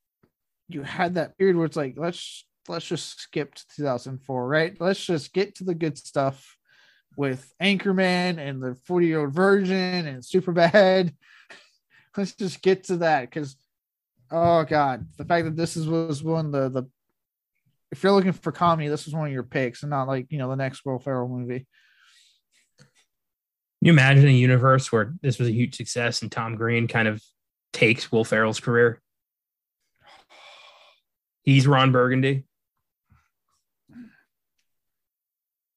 [0.69, 4.77] you had that period where it's like let's let's just skip to 2004, right?
[4.81, 6.57] Let's just get to the good stuff
[7.17, 11.15] with Anchorman and the 40 year old virgin and super bad.
[12.17, 13.57] Let's just get to that because
[14.31, 16.89] oh god, the fact that this is was one of the the
[17.93, 20.39] if you're looking for comedy, this was one of your picks and not like you
[20.39, 21.67] know the next Will Ferrell movie.
[23.81, 27.23] You imagine a universe where this was a huge success and Tom Green kind of
[27.73, 29.01] takes Will Ferrell's career?
[31.43, 32.45] He's Ron Burgundy.
[33.91, 33.97] I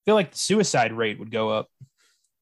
[0.05, 1.69] feel like the suicide rate would go up.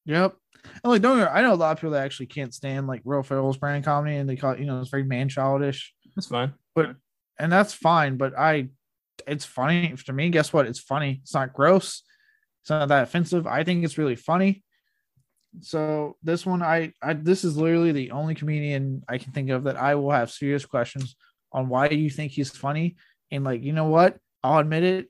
[0.05, 0.35] Yep.
[0.83, 3.01] And like, don't get I know a lot of people that actually can't stand like
[3.03, 6.27] Will Ferrell's brand comedy, and they call it, you know, it's very man childish, That's
[6.27, 6.53] fine.
[6.75, 6.95] But
[7.39, 8.17] and that's fine.
[8.17, 8.69] But I,
[9.27, 10.29] it's funny to me.
[10.29, 10.67] Guess what?
[10.67, 11.19] It's funny.
[11.21, 12.03] It's not gross.
[12.63, 13.47] It's not that offensive.
[13.47, 14.63] I think it's really funny.
[15.59, 19.63] So this one, I, I, this is literally the only comedian I can think of
[19.63, 21.15] that I will have serious questions
[21.51, 22.95] on why you think he's funny.
[23.31, 24.17] And like, you know what?
[24.43, 25.07] I'll admit it.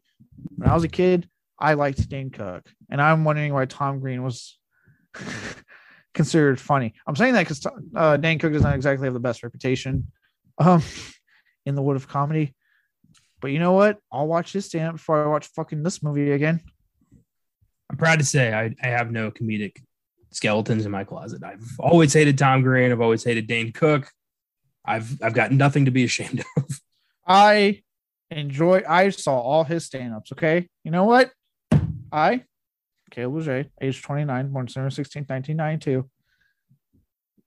[0.56, 4.23] When I was a kid, I liked Dane Cook, and I'm wondering why Tom Green
[4.23, 4.58] was
[6.13, 6.95] considered funny.
[7.06, 10.12] I'm saying that because uh, Dane Cook does not exactly have the best reputation
[10.58, 10.82] um,
[11.65, 12.56] in the world of comedy.
[13.41, 13.99] But you know what?
[14.12, 16.62] I'll watch his stand before I watch fucking this movie again.
[17.89, 19.77] I'm proud to say I, I have no comedic
[20.31, 21.43] skeletons in my closet.
[21.43, 22.91] I've always hated Tom Green.
[22.91, 24.09] I've always hated Dane Cook.
[24.83, 26.81] I've I've got nothing to be ashamed of.
[27.27, 27.81] I
[28.29, 28.83] enjoy.
[28.87, 30.31] I saw all his stand ups.
[30.31, 31.31] Okay, you know what?
[32.11, 32.43] I,
[33.11, 36.09] Caleb Leger, age 29, born December 16, 1992,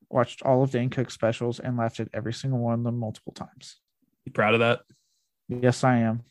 [0.09, 3.33] watched all of Dane Cook's specials and laughed at every single one of them multiple
[3.33, 3.77] times.
[4.25, 4.81] You proud of that?
[5.49, 6.23] Yes, I am.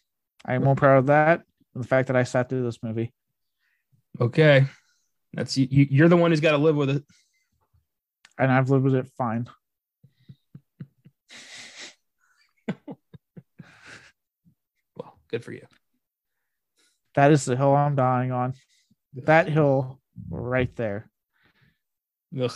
[0.45, 3.13] I am more proud of that than the fact that I sat through this movie.
[4.19, 4.65] Okay.
[5.33, 7.03] That's you, you- you're the one who's got to live with it.
[8.37, 9.47] And I've lived with it fine.
[14.95, 15.65] Well, good for you.
[17.15, 18.53] That is the hill I'm dying on.
[19.13, 21.09] That hill right there.
[22.39, 22.51] Ugh.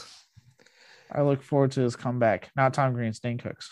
[1.11, 2.49] I look forward to his comeback.
[2.55, 3.69] Not Tom Green's, Dane Cook's.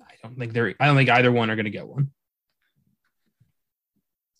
[0.00, 2.10] I don't think they're I don't think either one are going to get one.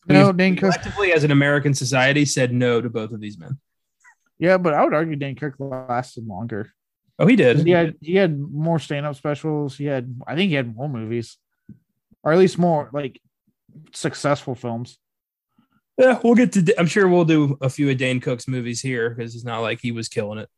[0.09, 0.73] No, Dane Cook.
[0.73, 3.59] collectively as an American society said no to both of these men.
[4.39, 6.73] Yeah, but I would argue Dane Cook lasted longer.
[7.19, 7.67] Oh, he did.
[7.67, 9.77] He had he had more stand-up specials.
[9.77, 11.37] He had I think he had more movies.
[12.23, 13.21] Or at least more like
[13.93, 14.99] successful films.
[15.97, 16.75] Yeah, we'll get to.
[16.79, 19.81] I'm sure we'll do a few of Dane Cook's movies here because it's not like
[19.81, 20.49] he was killing it.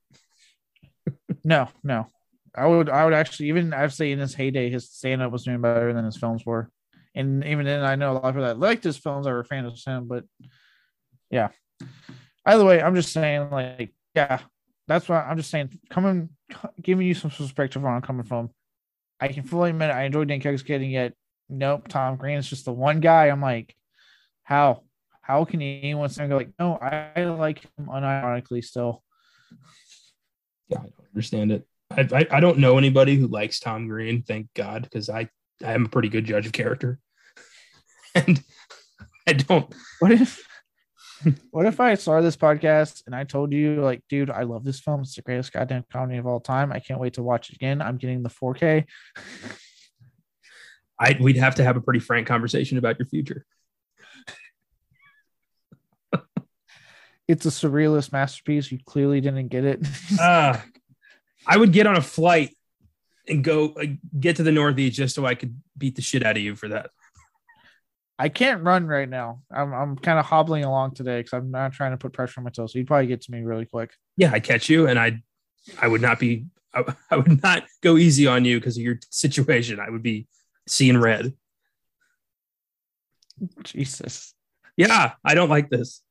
[1.45, 2.09] No, no.
[2.55, 5.61] I would I would actually even I'd say in his heyday his stand-up was doing
[5.61, 6.71] better than his films were.
[7.15, 9.45] And even then I know a lot of people that liked his films that were
[9.45, 10.25] fan of him, but
[11.31, 11.49] yeah.
[12.47, 14.41] Either way, I'm just saying, like, yeah,
[14.87, 15.79] that's what I'm just saying.
[15.91, 16.31] Coming,
[16.81, 18.51] giving you some perspective on coming from.
[19.21, 21.15] I can fully admit I enjoyed Dan Cook's getting yet.
[21.49, 23.27] Nope, Tom Green is just the one guy.
[23.27, 23.75] I'm like,
[24.45, 24.83] how?
[25.21, 29.03] How can anyone go like, no, I like him unironically still.
[30.69, 31.67] Yeah, I don't understand it.
[31.91, 35.29] I, I, I don't know anybody who likes Tom Green, thank God, because I,
[35.65, 36.99] I am a pretty good judge of character.
[38.15, 38.43] and
[39.27, 39.73] I don't.
[39.99, 40.43] What if
[41.51, 44.81] what if I started this podcast and I told you, like, dude, I love this
[44.81, 45.03] film.
[45.03, 46.73] It's the greatest goddamn comedy of all time.
[46.73, 47.83] I can't wait to watch it again.
[47.83, 48.87] I'm getting the 4K.
[50.99, 53.45] I we'd have to have a pretty frank conversation about your future.
[57.31, 58.73] It's a surrealist masterpiece.
[58.73, 59.87] You clearly didn't get it.
[60.19, 60.59] Uh,
[61.47, 62.57] I would get on a flight
[63.31, 63.87] and go uh,
[64.19, 66.69] get to the Northeast just so I could beat the shit out of you for
[66.69, 66.91] that.
[68.19, 69.41] I can't run right now.
[69.51, 72.45] I'm I'm kind of hobbling along today because I'm not trying to put pressure on
[72.45, 72.73] my toes.
[72.73, 73.93] So you'd probably get to me really quick.
[74.17, 75.23] Yeah, I catch you, and I,
[75.81, 78.99] I would not be, I, I would not go easy on you because of your
[79.09, 79.81] situation.
[79.81, 80.27] I would be
[80.67, 81.33] seeing red.
[83.65, 84.35] Jesus.
[84.77, 86.03] Yeah, I don't like this,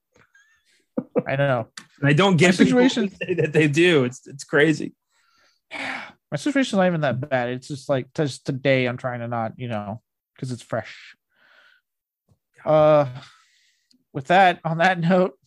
[1.27, 1.67] I know.
[1.99, 4.05] and I don't get My people who situation- that they do.
[4.05, 4.95] It's it's crazy.
[6.31, 7.49] My situation's not even that bad.
[7.49, 10.01] It's just like just today I'm trying to not, you know,
[10.35, 11.15] because it's fresh.
[12.65, 13.07] Uh
[14.13, 15.39] with that, on that note,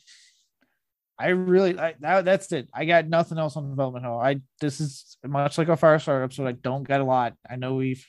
[1.18, 2.68] I really I that, that's it.
[2.74, 4.18] I got nothing else on Development Hell.
[4.18, 6.48] I this is much like a Firestarter episode.
[6.48, 7.34] I don't get a lot.
[7.48, 8.04] I know we've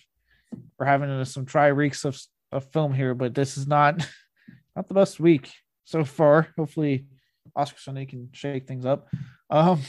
[0.80, 2.20] we're having some try reeks of
[2.52, 3.98] of film here, but this is not
[4.76, 5.52] not the best week
[5.84, 6.48] so far.
[6.58, 7.06] Hopefully
[7.56, 9.08] Oscar Sunday can shake things up.
[9.50, 9.82] Um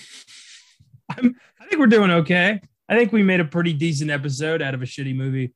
[1.11, 2.61] I'm, I think we're doing okay.
[2.89, 5.55] I think we made a pretty decent episode out of a shitty movie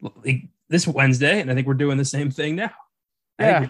[0.00, 2.72] like this Wednesday, and I think we're doing the same thing now.
[3.38, 3.68] Yeah.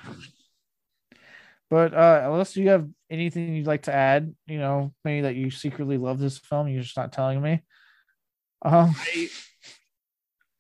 [1.70, 5.50] But uh unless you have anything you'd like to add, you know, maybe that you
[5.50, 7.62] secretly love this film, you're just not telling me.
[8.62, 9.28] Um I,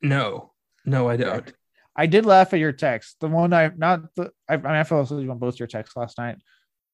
[0.00, 0.52] no,
[0.86, 1.52] no, I don't.
[1.94, 3.16] I did laugh at your text.
[3.20, 5.96] The one I not the I, I mean I fell asleep on both your texts
[5.96, 6.38] last night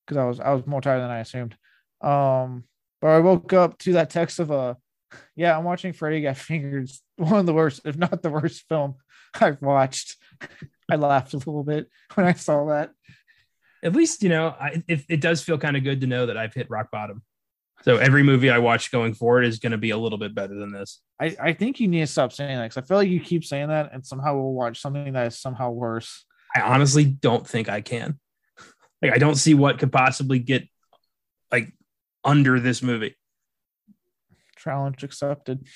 [0.04, 1.56] because I was I was more tired than I assumed.
[2.00, 2.64] Um
[3.00, 4.76] but I woke up to that text of a
[5.36, 6.84] yeah, I'm watching Freddy Got Fingered.
[6.84, 8.96] It's One of the worst, if not the worst film
[9.40, 10.16] I've watched.
[10.90, 12.90] I laughed a little bit when I saw that.
[13.82, 16.36] At least you know, I, it, it does feel kind of good to know that
[16.36, 17.22] I've hit rock bottom.
[17.82, 20.54] So every movie I watch going forward is going to be a little bit better
[20.54, 21.00] than this.
[21.20, 23.44] I, I think you need to stop saying that because I feel like you keep
[23.44, 26.24] saying that and somehow we'll watch something that is somehow worse.
[26.56, 28.18] I honestly don't think I can.
[29.00, 30.66] Like I don't see what could possibly get
[31.52, 31.72] like
[32.24, 33.16] under this movie.
[34.68, 35.66] Challenge accepted.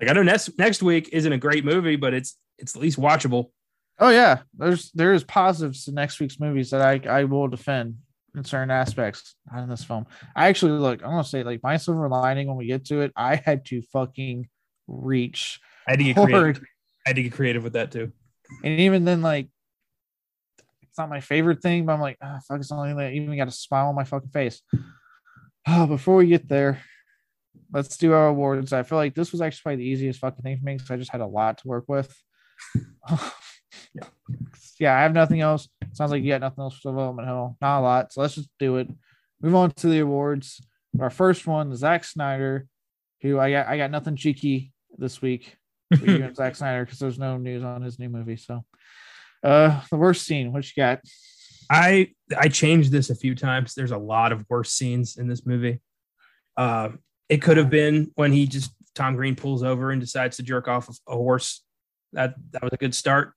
[0.00, 2.98] Like I know next next week isn't a great movie, but it's it's at least
[2.98, 3.50] watchable.
[3.98, 7.96] Oh yeah, there's there is positives to next week's movies that I I will defend
[8.34, 10.06] in certain aspects in this film.
[10.34, 11.02] I actually look.
[11.02, 13.12] I'm gonna say like my silver lining when we get to it.
[13.14, 14.48] I had to fucking
[14.88, 15.60] reach.
[15.86, 16.30] I had to get hard.
[16.30, 16.62] creative.
[17.06, 18.12] I had to get creative with that too.
[18.64, 19.48] and even then, like
[20.82, 23.36] it's not my favorite thing, but I'm like, ah, fuck, it's not like I even
[23.36, 24.60] got a smile on my fucking face.
[25.66, 26.82] Oh, before we get there,
[27.72, 28.72] let's do our awards.
[28.72, 30.96] I feel like this was actually probably the easiest fucking thing for me because I
[30.96, 32.14] just had a lot to work with.
[33.94, 34.04] Yeah.
[34.78, 35.68] yeah, I have nothing else.
[35.92, 37.56] Sounds like you got nothing else for Development Hell.
[37.60, 38.12] Not a lot.
[38.12, 38.88] So let's just do it.
[39.40, 40.64] Move on to the awards.
[41.00, 42.66] Our first one, Zack Snyder,
[43.20, 45.56] who I got I got nothing cheeky this week
[45.96, 48.36] for you and Zack Snyder because there's no news on his new movie.
[48.36, 48.64] So
[49.42, 51.00] uh the worst scene, what you got?
[51.70, 53.74] I I changed this a few times.
[53.74, 55.80] There's a lot of worse scenes in this movie.
[56.56, 56.90] Uh,
[57.28, 60.68] it could have been when he just Tom Green pulls over and decides to jerk
[60.68, 61.62] off a horse.
[62.12, 63.32] That that was a good start.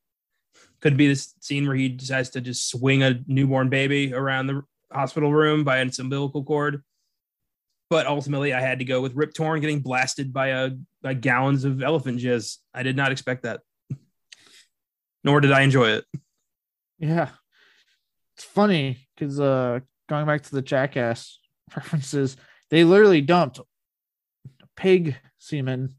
[0.81, 4.61] Could be this scene where he decides to just swing a newborn baby around the
[4.91, 6.83] hospital room by its umbilical cord.
[7.89, 10.71] But ultimately, I had to go with Rip Torn getting blasted by a
[11.01, 12.57] by gallons of elephant jizz.
[12.73, 13.61] I did not expect that,
[15.23, 16.05] nor did I enjoy it.
[16.99, 17.29] Yeah.
[18.37, 21.39] It's funny because uh going back to the jackass
[21.75, 22.37] references,
[22.69, 23.59] they literally dumped
[24.75, 25.95] pig semen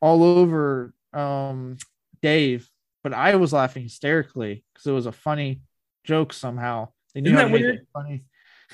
[0.00, 1.78] all over um
[2.22, 2.68] Dave,
[3.02, 5.62] but I was laughing hysterically because it was a funny
[6.04, 6.88] joke somehow.
[7.14, 7.86] They knew Isn't that weird?
[7.92, 8.24] funny.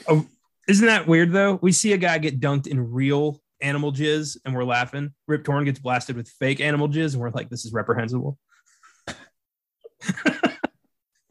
[0.08, 0.26] Oh,
[0.68, 1.58] isn't that weird though?
[1.62, 5.12] We see a guy get dunked in real animal jizz and we're laughing.
[5.28, 8.36] Rip Torn gets blasted with fake animal jizz and we're like, this is reprehensible.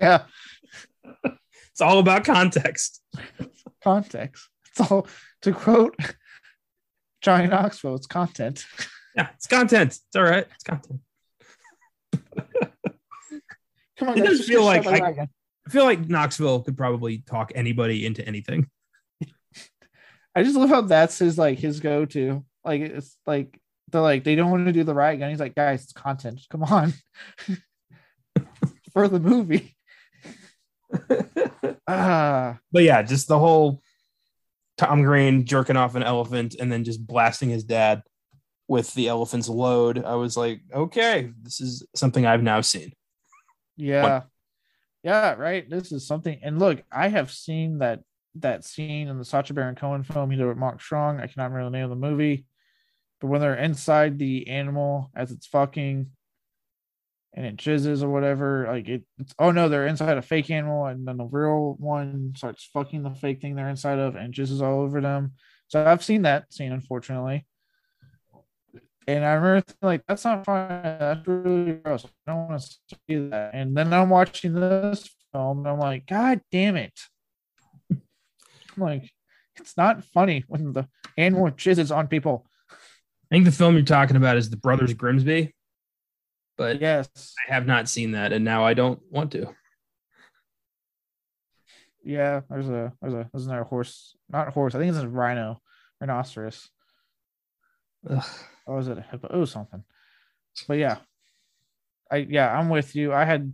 [0.01, 0.23] Yeah,
[1.79, 3.01] It's all about context.
[3.81, 4.49] context.
[4.67, 5.07] It's all
[5.43, 5.95] to quote
[7.21, 8.65] Johnny Knoxville, it's content.
[9.15, 9.91] Yeah, it's content.
[9.93, 10.45] It's all right.
[10.53, 10.99] It's content.
[13.97, 15.27] Come on, It guys, does just feel like I-
[15.65, 18.69] I feel like Knoxville could probably talk anybody into anything.
[20.35, 22.43] I just love how that's his like his go-to.
[22.65, 23.57] Like it's like
[23.89, 25.29] they're like they don't want to do the riot gun.
[25.29, 26.41] He's like, guys, it's content.
[26.49, 26.93] Come on.
[28.93, 29.77] For the movie.
[31.87, 33.81] Ah, But yeah, just the whole
[34.77, 38.03] Tom Green jerking off an elephant and then just blasting his dad
[38.67, 40.03] with the elephant's load.
[40.03, 42.93] I was like, okay, this is something I've now seen.
[43.77, 44.23] yeah.
[45.03, 45.69] Yeah, right.
[45.69, 46.39] This is something.
[46.43, 48.01] And look, I have seen that
[48.35, 51.65] that scene in the Sacha Baron Cohen film, either with Mark Strong, I cannot remember
[51.65, 52.45] the name of the movie,
[53.19, 56.11] but when they're inside the animal as it's fucking
[57.33, 60.85] and it jizzes or whatever, like it, it's oh no, they're inside a fake animal,
[60.85, 64.61] and then the real one starts fucking the fake thing they're inside of and jizzes
[64.61, 65.33] all over them.
[65.67, 67.45] So I've seen that scene, unfortunately.
[69.07, 70.67] And I remember like, that's not fun.
[70.83, 72.05] That's really gross.
[72.05, 73.55] I don't want to see that.
[73.55, 76.93] And then I'm watching this film and I'm like, God damn it.
[77.91, 78.01] I'm
[78.77, 79.11] like,
[79.55, 82.45] it's not funny when the animal jizzes on people.
[82.71, 85.55] I think the film you're talking about is The Brothers Grimsby,
[86.59, 87.33] but Yes.
[87.47, 89.47] I have not seen that, and now I don't want to.
[92.03, 92.41] Yeah.
[92.49, 94.15] There's a there's a there's another horse.
[94.29, 94.75] Not a horse.
[94.75, 95.61] I think it's a rhino,
[96.01, 96.69] rhinoceros.
[98.07, 98.21] Ugh.
[98.21, 99.39] Oh, or was it a hippo?
[99.39, 99.83] Was something.
[100.67, 100.97] But yeah.
[102.11, 103.13] I yeah, I'm with you.
[103.13, 103.53] I had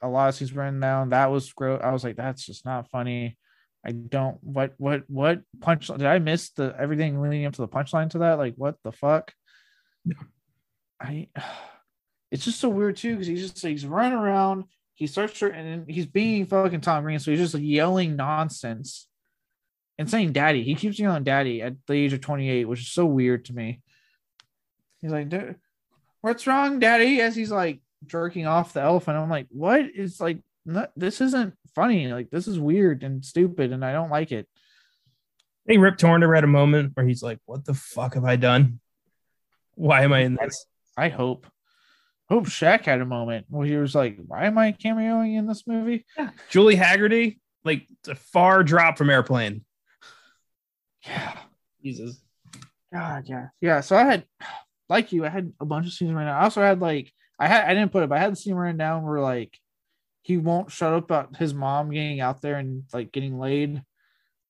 [0.00, 1.10] a lot of scenes written down.
[1.10, 1.80] That was gross.
[1.84, 3.36] I was like, that's just not funny.
[3.84, 7.68] I don't what what what punch did I miss the everything leading up to the
[7.68, 8.38] punchline to that?
[8.38, 9.34] Like what the fuck?
[10.06, 10.14] Yeah.
[11.00, 11.28] I
[12.32, 14.64] it's just so weird too because he's just he's running around,
[14.94, 19.06] he starts to, and he's being fucking Tom Green, so he's just yelling nonsense
[19.98, 20.64] and saying daddy.
[20.64, 23.82] He keeps yelling daddy at the age of 28, which is so weird to me.
[25.02, 25.30] He's like,
[26.22, 27.20] what's wrong, daddy?
[27.20, 29.18] As he's like jerking off the elephant.
[29.18, 32.08] I'm like, what is like, not, this isn't funny.
[32.08, 34.48] Like, this is weird and stupid, and I don't like it.
[35.66, 38.24] I think Rip Torn ever had a moment where he's like, "What the fuck have
[38.24, 38.80] I done?
[39.76, 40.66] Why am I in this?"
[40.96, 41.46] I hope.
[42.32, 45.66] Hope Shaq had a moment where he was like, why am I cameoing in this
[45.66, 46.06] movie?
[46.48, 49.66] Julie Hagerty, like it's a far drop from Airplane.
[51.04, 51.36] Yeah.
[51.84, 52.22] Jesus.
[52.90, 53.48] God, yeah.
[53.60, 53.82] Yeah.
[53.82, 54.24] So I had,
[54.88, 56.38] like you, I had a bunch of scenes right now.
[56.38, 58.54] I also had like, I had, I didn't put it, but I had the scene
[58.54, 59.54] written down where like,
[60.22, 63.82] he won't shut up about his mom getting out there and like getting laid.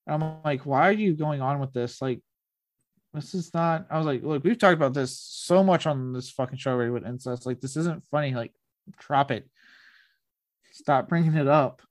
[0.06, 2.00] And I'm like, why are you going on with this?
[2.00, 2.20] Like,
[3.14, 3.86] this is not.
[3.90, 6.90] I was like, look, we've talked about this so much on this fucking show already
[6.90, 7.46] with incest.
[7.46, 8.34] Like, this isn't funny.
[8.34, 8.52] Like,
[8.98, 9.48] drop it.
[10.72, 11.82] stop bringing it up.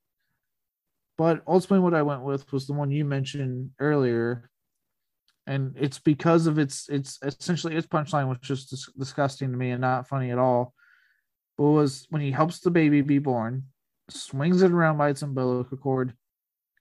[1.17, 4.49] But ultimately, what I went with was the one you mentioned earlier,
[5.45, 9.71] and it's because of its its essentially its punchline was just dis- disgusting to me
[9.71, 10.73] and not funny at all.
[11.57, 13.65] But was when he helps the baby be born,
[14.09, 16.15] swings it around by its umbilical cord,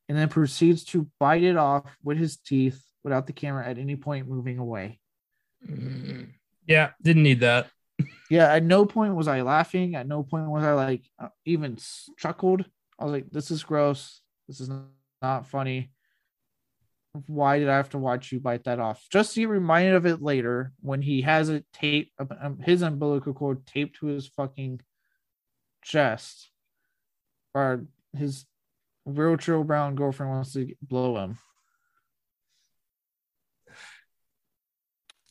[0.09, 3.97] and then proceeds to bite it off with his teeth without the camera at any
[3.97, 5.01] point moving away.
[5.69, 6.31] Mm,
[6.67, 7.69] Yeah, didn't need that.
[8.31, 9.95] Yeah, at no point was I laughing.
[9.95, 11.77] At no point was I like uh, even
[12.17, 12.65] chuckled.
[12.99, 14.21] I was like, "This is gross.
[14.47, 14.71] This is
[15.21, 15.91] not funny.
[17.27, 20.07] Why did I have to watch you bite that off?" Just to get reminded of
[20.07, 22.13] it later when he has it taped,
[22.63, 24.81] his umbilical cord taped to his fucking
[25.83, 26.51] chest,
[27.53, 27.85] or
[28.17, 28.47] his
[29.05, 31.39] real chill brown girlfriend wants to blow him.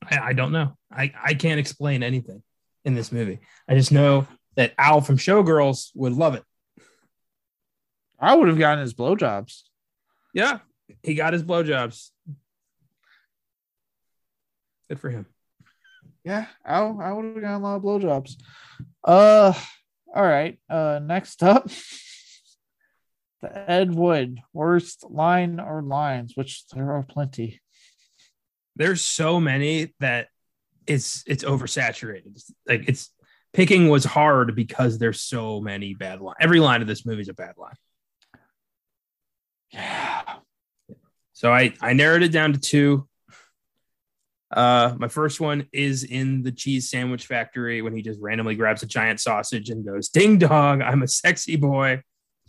[0.10, 0.78] I, I don't know.
[0.92, 2.42] I, I can't explain anything
[2.86, 3.40] in this movie.
[3.68, 6.44] I just know that Al from Showgirls would love it.
[8.20, 9.62] I would have gotten his blowjobs.
[10.34, 10.60] Yeah,
[11.04, 12.10] he got his blowjobs.
[14.90, 15.26] Good for him.
[16.24, 18.36] Yeah, I, I would have gotten a lot of blowjobs.
[19.04, 19.54] Uh,
[20.14, 20.60] all right.
[20.70, 21.70] Uh, next up,
[23.42, 27.62] the Ed Wood worst line or lines, which there are plenty.
[28.80, 30.30] There's so many that
[30.88, 32.42] it's it's oversaturated.
[32.68, 33.12] Like it's
[33.54, 36.38] picking was hard because there's so many bad lines.
[36.42, 37.76] Every line of this movie is a bad line.
[39.72, 40.22] Yeah.
[41.34, 43.08] So I I narrowed it down to two.
[44.52, 48.82] Uh, my first one is in the cheese sandwich factory when he just randomly grabs
[48.82, 52.02] a giant sausage and goes ding dong, I'm a sexy boy,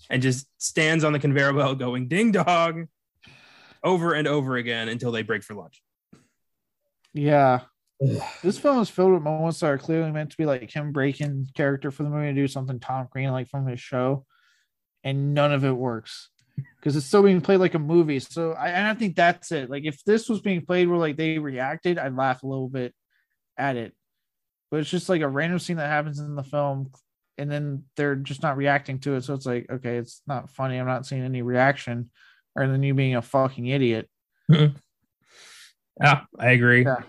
[0.08, 2.88] and just stands on the conveyor belt going ding dong
[3.84, 5.82] over and over again until they break for lunch.
[7.12, 7.60] Yeah.
[8.42, 11.48] This film is filled with moments that are clearly meant to be like him breaking
[11.54, 14.24] character for the movie to do something Tom Green like from his show,
[15.04, 16.30] and none of it works
[16.76, 18.18] because it's still being played like a movie.
[18.18, 19.68] So I, and I think that's it.
[19.68, 22.94] Like if this was being played where like they reacted, I'd laugh a little bit
[23.58, 23.92] at it.
[24.70, 26.90] But it's just like a random scene that happens in the film,
[27.36, 29.24] and then they're just not reacting to it.
[29.24, 30.78] So it's like, okay, it's not funny.
[30.78, 32.10] I'm not seeing any reaction,
[32.56, 34.08] or than you being a fucking idiot.
[34.50, 34.76] Mm-hmm.
[36.00, 36.84] Yeah, I agree.
[36.84, 37.02] Yeah.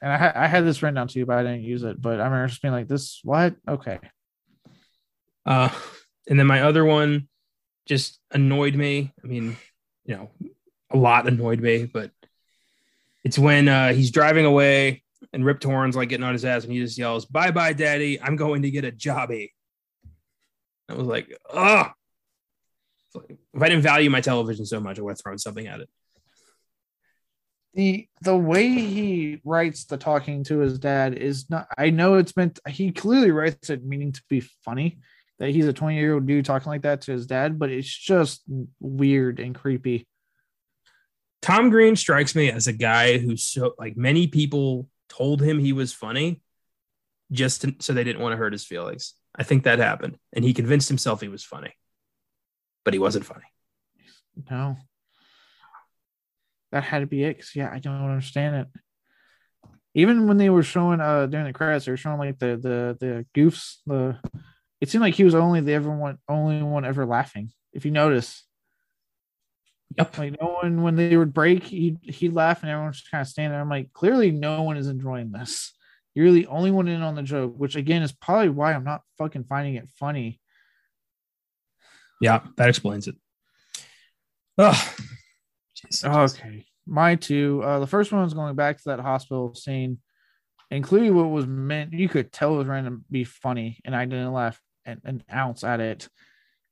[0.00, 2.00] And I, I had this written down to you, but I didn't use it.
[2.00, 3.56] But I remember just being like, "This what?
[3.66, 3.98] Okay,
[5.44, 5.70] Uh,
[6.28, 7.28] and then my other one
[7.86, 9.12] just annoyed me.
[9.24, 9.56] I mean,
[10.04, 10.30] you know,
[10.90, 12.10] a lot annoyed me, but
[13.24, 15.02] it's when uh, he's driving away
[15.32, 18.20] and Rip Torn's like getting on his ass and he just yells, Bye bye, daddy.
[18.20, 19.50] I'm going to get a jobby.
[20.88, 21.90] I was like, Oh,
[23.14, 25.88] if I didn't value my television so much, I would have thrown something at it.
[27.78, 31.68] The the way he writes the talking to his dad is not.
[31.78, 32.58] I know it's meant.
[32.66, 34.98] He clearly writes it meaning to be funny.
[35.38, 37.86] That he's a 20 year old dude talking like that to his dad, but it's
[37.86, 38.42] just
[38.80, 40.08] weird and creepy.
[41.40, 45.72] Tom Green strikes me as a guy who so like many people told him he
[45.72, 46.42] was funny
[47.30, 49.14] just to, so they didn't want to hurt his feelings.
[49.36, 51.72] I think that happened, and he convinced himself he was funny,
[52.84, 53.44] but he wasn't funny.
[54.50, 54.76] No,
[56.72, 57.38] that had to be it.
[57.38, 58.68] 'cause, yeah, I don't understand it.
[59.94, 62.96] Even when they were showing uh during the credits, they were showing like the the
[63.00, 63.78] the goofs.
[63.86, 64.18] The
[64.80, 67.52] it seemed like he was only the everyone only one ever laughing.
[67.72, 68.44] If you notice,
[69.96, 70.18] Yep.
[70.18, 73.28] like no one when they would break, he he'd laugh and everyone's just kind of
[73.28, 73.60] standing there.
[73.60, 75.72] I'm like, clearly no one is enjoying this.
[76.14, 79.02] You're the only one in on the joke, which again is probably why I'm not
[79.18, 80.40] fucking finding it funny.
[82.20, 83.16] Yeah, that explains it.
[84.58, 84.94] Oh,
[86.04, 86.66] Okay.
[86.86, 87.62] My two.
[87.62, 89.98] Uh, the first one was going back to that hospital scene,
[90.84, 94.32] clearly what was meant, you could tell it was to be funny, and I didn't
[94.32, 96.08] laugh an, an ounce at it.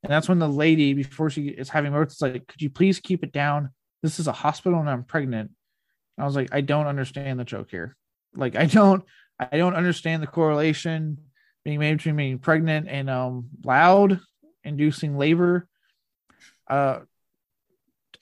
[0.03, 2.99] And that's when the lady, before she is having birth, is like, Could you please
[2.99, 3.69] keep it down?
[4.03, 5.51] This is a hospital and I'm pregnant.
[6.17, 7.95] And I was like, I don't understand the joke here.
[8.35, 9.03] Like, I don't,
[9.39, 11.17] I don't understand the correlation
[11.65, 14.19] being made between being pregnant and um loud,
[14.63, 15.67] inducing labor.
[16.69, 16.99] Uh,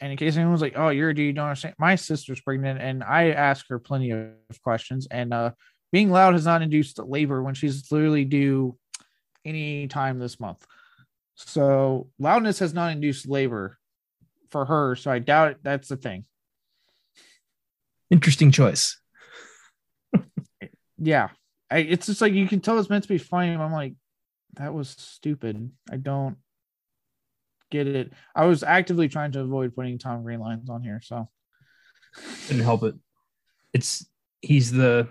[0.02, 2.82] and in case anyone's like, "Oh, you're a dude, you don't understand," my sister's pregnant,
[2.82, 4.30] and I ask her plenty of
[4.64, 5.08] questions.
[5.10, 5.52] And uh,
[5.92, 8.78] being loud has not induced labor when she's literally due
[9.46, 10.66] any time this month.
[11.36, 13.78] So loudness has not induced labor
[14.50, 14.96] for her.
[14.96, 16.26] So I doubt it, that's the thing.
[18.10, 19.00] Interesting choice.
[20.98, 21.28] Yeah,
[21.70, 23.52] I, it's just like you can tell it's meant to be funny.
[23.52, 23.96] I'm like,
[24.56, 25.70] that was stupid.
[25.92, 26.38] I don't
[27.72, 28.14] get it.
[28.36, 31.02] I was actively trying to avoid putting Tom Green lines on here.
[31.04, 31.30] So
[32.48, 32.96] Couldn't help it.
[33.74, 34.06] It's
[34.42, 35.08] he's the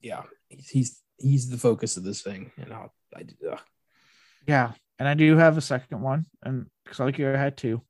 [0.00, 3.60] yeah he's he's, he's the focus of this thing, and I'll, I ugh.
[4.46, 7.82] Yeah, and I do have a second one, and because like you, I had two.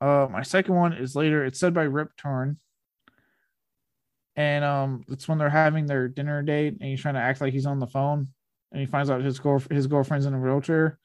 [0.00, 1.44] Uh, my second one is later.
[1.44, 2.58] It's said by Rip Torn,
[4.36, 7.52] and um, it's when they're having their dinner date, and he's trying to act like
[7.52, 8.28] he's on the phone,
[8.72, 10.98] and he finds out his girl his girlfriend's in a wheelchair,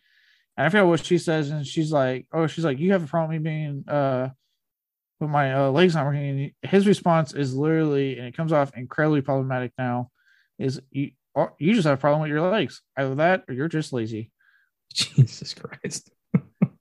[0.58, 3.08] and I forget what she says, and she's like, "Oh, she's like, you have a
[3.08, 4.30] problem with me being uh,
[5.20, 8.76] with my uh, legs not working." And his response is literally, and it comes off
[8.76, 10.12] incredibly problematic now,
[10.58, 11.12] is you
[11.60, 14.32] you just have a problem with your legs, either that or you're just lazy.
[14.94, 16.12] Jesus Christ.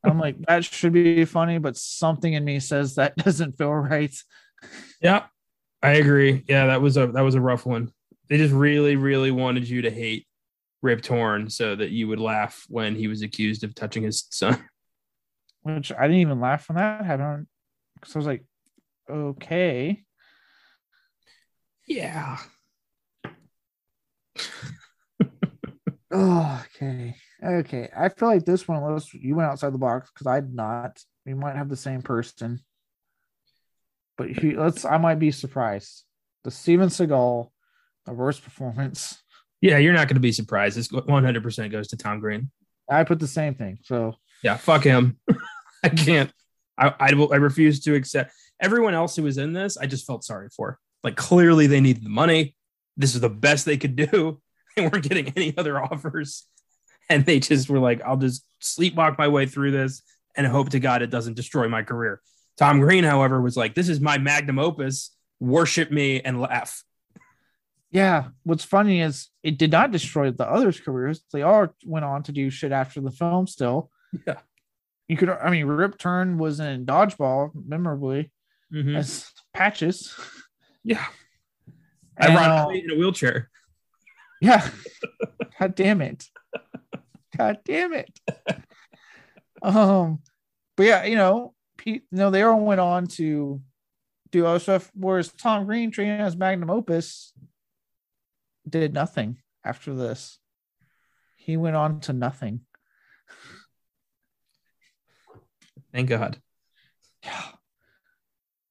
[0.04, 4.14] I'm like, that should be funny, but something in me says that doesn't feel right.
[5.00, 5.24] Yeah,
[5.82, 6.44] I agree.
[6.48, 7.90] Yeah, that was a that was a rough one.
[8.28, 10.26] They just really, really wanted you to hate
[10.84, 14.62] Rip Torn so that you would laugh when he was accused of touching his son.
[15.62, 17.46] Which I didn't even laugh when that happened
[17.94, 18.44] because I was like,
[19.08, 20.04] okay.
[21.88, 22.36] Yeah.
[26.10, 27.16] Oh, okay.
[27.42, 27.88] Okay.
[27.96, 31.02] I feel like this one was you went outside the box because I did not.
[31.24, 32.60] We might have the same person.
[34.18, 36.04] But he, let's I might be surprised.
[36.44, 37.48] The Steven Seagal,
[38.04, 39.23] the worst performance.
[39.60, 40.76] Yeah, you're not going to be surprised.
[40.76, 42.50] This 100% goes to Tom Green.
[42.90, 43.78] I put the same thing.
[43.82, 45.18] So Yeah, fuck him.
[45.82, 46.30] I can't.
[46.78, 48.32] I, I will- I refuse to accept.
[48.60, 50.78] Everyone else who was in this, I just felt sorry for.
[51.02, 52.56] Like clearly they needed the money.
[52.96, 54.40] This is the best they could do.
[54.76, 56.48] They weren't getting any other offers,
[57.08, 60.02] and they just were like, "I'll just sleepwalk my way through this
[60.36, 62.20] and hope to God it doesn't destroy my career."
[62.58, 65.14] Tom Green, however, was like, "This is my magnum opus.
[65.38, 66.82] Worship me and laugh."
[67.94, 71.22] Yeah, what's funny is it did not destroy the others' careers.
[71.32, 73.88] They all went on to do shit after the film still.
[74.26, 74.40] Yeah.
[75.08, 78.32] You could I mean Rip Torn was in dodgeball memorably
[78.72, 78.96] Mhm.
[78.96, 80.14] as patches.
[80.82, 81.04] Yeah,
[82.18, 83.48] And, uh, ironically, in a wheelchair.
[84.40, 84.68] Yeah.
[85.58, 86.24] God damn it.
[87.36, 88.20] God damn it.
[89.62, 90.18] Um,
[90.76, 93.62] but yeah, you know, Pete, you know, they all went on to
[94.30, 97.32] do other stuff, whereas Tom Green, training as Magnum Opus,
[98.80, 100.38] did nothing after this.
[101.36, 102.62] He went on to nothing.
[105.92, 106.40] Thank God.
[107.22, 107.42] Yeah.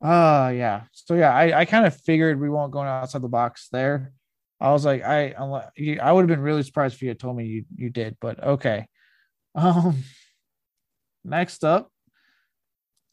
[0.01, 0.81] Uh yeah.
[0.91, 4.11] So yeah, I, I kind of figured we won't go outside the box there.
[4.59, 7.45] I was like, I I would have been really surprised if you had told me
[7.45, 8.87] you, you did, but okay.
[9.55, 10.03] Um
[11.23, 11.89] next up,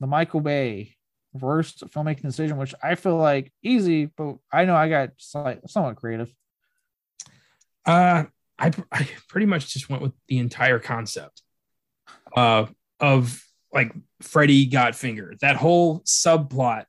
[0.00, 0.96] the Michael Bay
[1.32, 5.96] worst filmmaking decision, which I feel like easy, but I know I got slight, somewhat
[5.96, 6.34] creative.
[7.86, 8.24] Uh,
[8.58, 11.42] I I pretty much just went with the entire concept
[12.36, 12.66] uh,
[12.98, 15.38] of like Freddy got fingered.
[15.40, 16.84] That whole subplot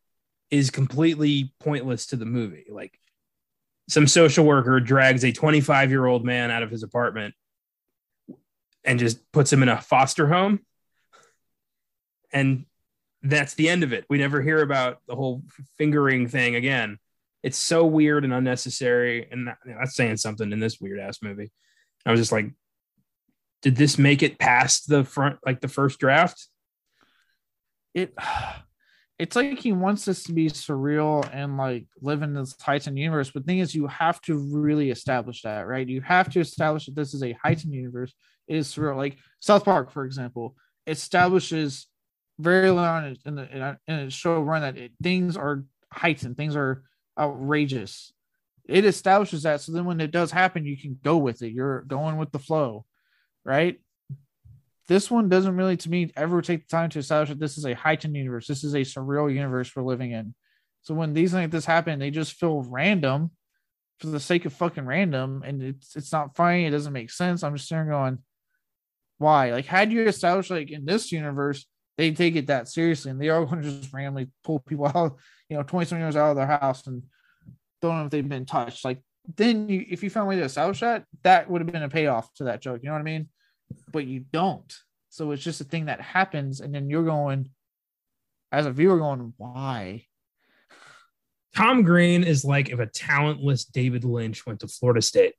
[0.50, 2.66] is completely pointless to the movie.
[2.70, 2.98] Like
[3.88, 7.34] some social worker drags a 25 year old man out of his apartment
[8.84, 10.60] and just puts him in a foster home.
[12.34, 12.66] And
[13.22, 14.06] that's the end of it.
[14.10, 15.44] We never hear about the whole
[15.78, 16.98] fingering thing again.
[17.44, 19.28] It's so weird and unnecessary.
[19.32, 21.52] And that- that's saying something in this weird ass movie.
[22.06, 22.52] I was just like,
[23.62, 26.48] did this make it past the front, like the first draft?
[27.94, 28.14] It
[29.20, 33.30] it's like he wants this to be surreal and like live in this heightened universe.
[33.30, 35.88] But the thing is, you have to really establish that, right?
[35.88, 38.16] You have to establish that this is a heightened universe.
[38.48, 38.98] It is surreal.
[38.98, 40.56] Like South Park, for example,
[40.88, 41.86] establishes
[42.40, 46.56] very early on in the in, in show run that it, things are heightened, things
[46.56, 46.82] are
[47.22, 48.12] outrageous.
[48.68, 51.54] It establishes that, so then when it does happen, you can go with it.
[51.54, 52.86] You're going with the flow,
[53.44, 53.80] right?
[54.88, 57.66] This one doesn't really, to me, ever take the time to establish that this is
[57.66, 58.48] a heightened universe.
[58.48, 60.34] This is a surreal universe we're living in.
[60.82, 63.32] So when these things like this happen, they just feel random
[64.00, 66.66] for the sake of fucking random, and it's it's not funny.
[66.66, 67.44] It doesn't make sense.
[67.44, 68.18] I'm just there going,
[69.20, 69.52] why?
[69.52, 71.66] Like, had you established like in this universe,
[72.02, 75.18] they take it that seriously, and they are going to just randomly pull people out,
[75.50, 77.04] you know, 20 something years out of their house and
[77.80, 78.84] don't know if they've been touched.
[78.84, 79.04] Like,
[79.36, 81.90] then you, if you found a way to establish that, that would have been a
[81.90, 82.80] payoff to that joke.
[82.82, 83.30] You know what I mean?
[83.92, 84.76] But you don't.
[85.10, 87.52] So it's just a thing that happens, and then you're going,
[88.52, 90.06] as a viewer, going, why?
[91.56, 95.36] Tom Green is like if a talentless David Lynch went to Florida State.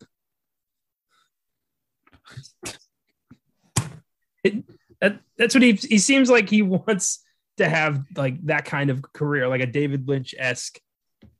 [4.44, 4.64] It,
[5.03, 7.22] that, that's what he he seems like he wants
[7.59, 10.78] to have like that kind of career, like a David Lynch esque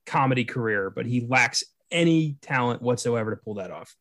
[0.05, 3.95] comedy career, but he lacks any talent whatsoever to pull that off.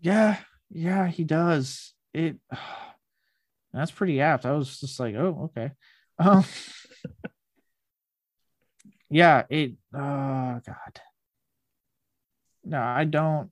[0.00, 0.36] Yeah,
[0.70, 1.92] yeah, he does.
[2.14, 2.36] It
[3.72, 4.46] that's pretty apt.
[4.46, 5.72] I was just like, oh, okay.
[6.18, 6.44] Um
[9.12, 11.00] Yeah, it oh god.
[12.62, 13.50] No, I don't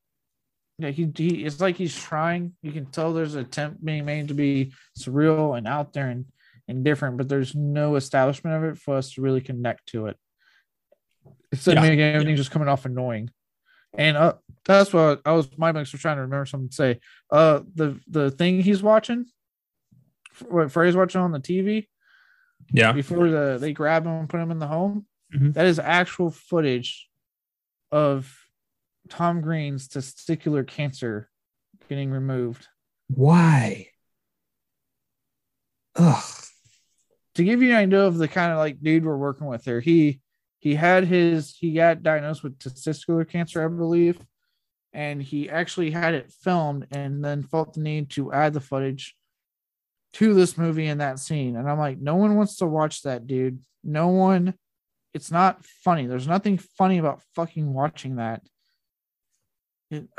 [0.79, 2.55] Yeah, he, he it's like he's trying.
[2.63, 6.27] You can tell there's an attempt being made to be surreal and out there and,
[6.69, 10.17] and different, but there's no establishment of it for us to really connect to it.
[11.51, 11.83] It's like Yeah.
[11.83, 13.31] making everything just coming off annoying.
[13.97, 17.01] And uh, that's what I was my mix was trying to remember something to say.
[17.31, 19.27] Uh the the thing he's watching,
[20.49, 21.89] what Frey's watching on the TV
[22.71, 22.93] Yeah.
[22.93, 25.07] before the they grab him and put him in the home.
[25.35, 25.53] Mhm.
[25.55, 27.09] that is actual footage
[27.93, 28.35] of
[29.09, 31.29] Tom Green's testicular cancer
[31.89, 32.67] getting removed.
[33.09, 33.89] Why?
[35.97, 36.25] Ugh.
[37.35, 39.81] To give you an idea of the kind of like dude we're working with here,
[39.81, 40.21] he
[40.59, 44.19] he had his he got diagnosed with testicular cancer, I believe,
[44.93, 49.15] and he actually had it filmed and then felt the need to add the footage
[50.15, 51.57] to this movie in that scene.
[51.57, 53.61] And I'm like, no one wants to watch that, dude.
[53.85, 54.55] No one.
[55.15, 56.07] It's not funny.
[56.07, 58.43] There's nothing funny about fucking watching that.
[59.91, 60.09] It,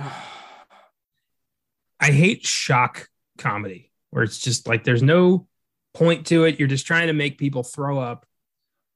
[2.01, 5.47] I hate shock comedy where it's just like there's no
[5.93, 6.59] point to it.
[6.59, 8.25] You're just trying to make people throw up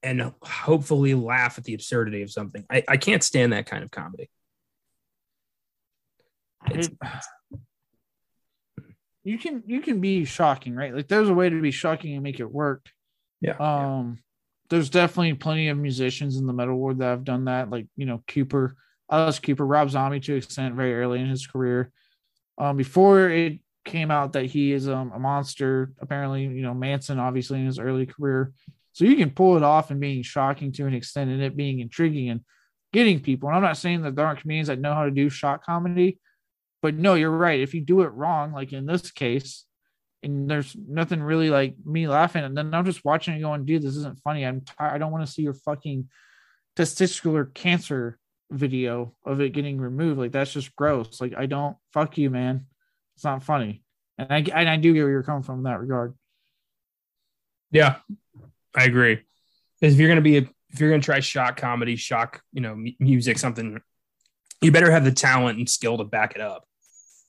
[0.02, 2.66] and hopefully laugh at the absurdity of something.
[2.70, 4.30] I, I can't stand that kind of comedy.
[6.72, 6.90] It's-
[9.26, 10.94] you can you can be shocking, right?
[10.94, 12.90] Like there's a way to be shocking and make it work.
[13.40, 13.56] Yeah.
[13.58, 14.20] Um,
[14.70, 17.70] there's definitely plenty of musicians in the metal world that have done that.
[17.70, 18.76] Like you know, Cooper,
[19.14, 21.92] Alice Cooper, Rob Zombie to extent very early in his career.
[22.58, 27.20] Um, before it came out that he is um, a monster, apparently, you know, Manson
[27.20, 28.54] obviously in his early career.
[28.94, 31.80] So you can pull it off and being shocking to an extent and it being
[31.80, 32.42] intriguing and
[32.92, 33.50] getting people.
[33.50, 36.20] And I'm not saying that there aren't comedians that know how to do shock comedy,
[36.82, 37.60] but no, you're right.
[37.60, 39.66] If you do it wrong, like in this case,
[40.24, 43.84] and there's nothing really like me laughing, and then I'm just watching it going, dude,
[43.84, 44.46] this isn't funny.
[44.46, 44.94] I'm tired.
[44.94, 46.08] I don't want to see your fucking
[46.78, 48.18] testicular cancer
[48.54, 50.20] video of it getting removed.
[50.20, 51.20] Like that's just gross.
[51.20, 52.68] Like I don't fuck you, man.
[53.16, 53.84] It's not funny.
[54.18, 56.14] And I and I do get where you're coming from in that regard.
[57.72, 57.98] Yeah,
[58.76, 59.22] I agree.
[59.82, 62.96] If you're gonna be a, if you're gonna try shock comedy, shock you know m-
[63.00, 63.82] music, something,
[64.62, 66.66] you better have the talent and skill to back it up.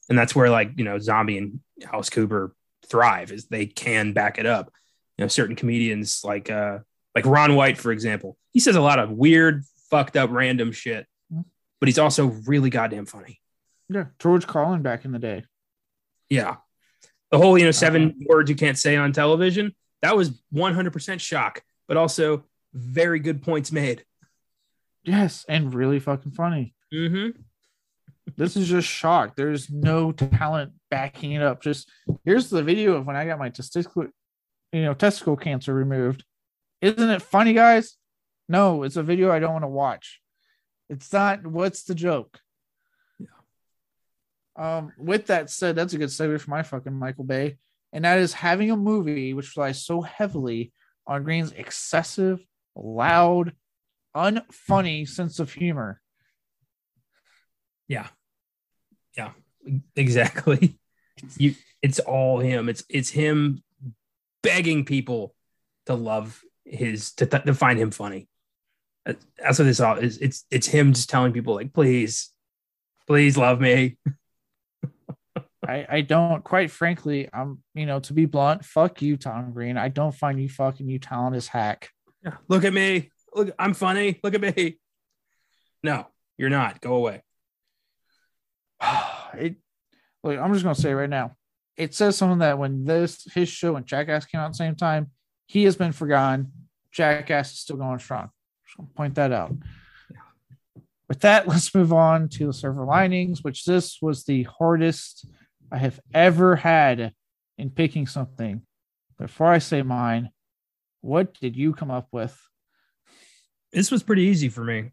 [0.09, 1.61] And that's where like you know Zombie and
[1.91, 2.55] Alice Cooper
[2.87, 4.71] thrive is they can back it up.
[5.17, 6.79] You know, certain comedians like uh
[7.15, 11.07] like Ron White, for example, he says a lot of weird, fucked up, random shit,
[11.85, 13.43] but he's also really goddamn funny.
[13.91, 15.45] Yeah, George Carlin back in the day.
[16.31, 16.57] Yeah.
[17.31, 21.61] The whole, you know, 7 words you can't say on television, that was 100% shock,
[21.87, 24.03] but also very good points made.
[25.03, 26.75] Yes, and really fucking funny.
[26.91, 27.39] Mm-hmm.
[28.35, 29.37] This is just shock.
[29.37, 31.61] There's no talent backing it up.
[31.61, 31.91] Just
[32.25, 34.09] here's the video of when I got my testicular,
[34.73, 36.25] you know, testicle cancer removed.
[36.81, 37.99] Isn't it funny, guys?
[38.49, 40.23] No, it's a video I don't want to watch.
[40.89, 41.47] It's not.
[41.47, 42.41] What's the joke?
[44.57, 47.57] Um, with that said, that's a good segue for my fucking Michael Bay,
[47.93, 50.73] and that is having a movie which relies so heavily
[51.07, 52.45] on Green's excessive,
[52.77, 53.53] loud,
[54.17, 56.01] unfunny sense of humor.
[57.89, 58.09] Yeah.
[59.17, 59.31] Yeah.
[59.97, 60.79] Exactly.
[61.39, 62.69] You it's all him.
[62.69, 63.63] It's it's him
[64.43, 65.33] begging people
[65.87, 68.29] to love his to, to find him funny.
[69.05, 70.19] That's what this all is.
[70.19, 72.31] It's it's him just telling people like, please,
[73.07, 73.99] please love me.
[75.67, 79.77] I, I don't quite frankly, I'm you know, to be blunt, fuck you, Tom Green.
[79.77, 81.91] I don't find you fucking you talent as hack.
[82.23, 82.37] Yeah.
[82.49, 83.11] Look at me.
[83.35, 84.21] Look, I'm funny.
[84.23, 84.79] Look at me.
[85.83, 86.07] No,
[86.39, 86.81] you're not.
[86.81, 87.23] Go away.
[89.35, 89.57] it
[90.23, 91.37] look, I'm just gonna say right now,
[91.77, 94.77] it says something that when this his show and Jackass came out at the same
[94.77, 95.11] time,
[95.47, 96.53] he has been forgotten.
[96.93, 98.31] Jackass is still going strong.
[98.77, 99.55] Gonna point that out.
[101.09, 105.27] With that, let's move on to the silver linings, which this was the hardest
[105.71, 107.13] I have ever had
[107.59, 108.63] in picking something.
[109.19, 110.31] Before I say mine,
[111.01, 112.39] what did you come up with?
[113.73, 114.93] This was pretty easy for me.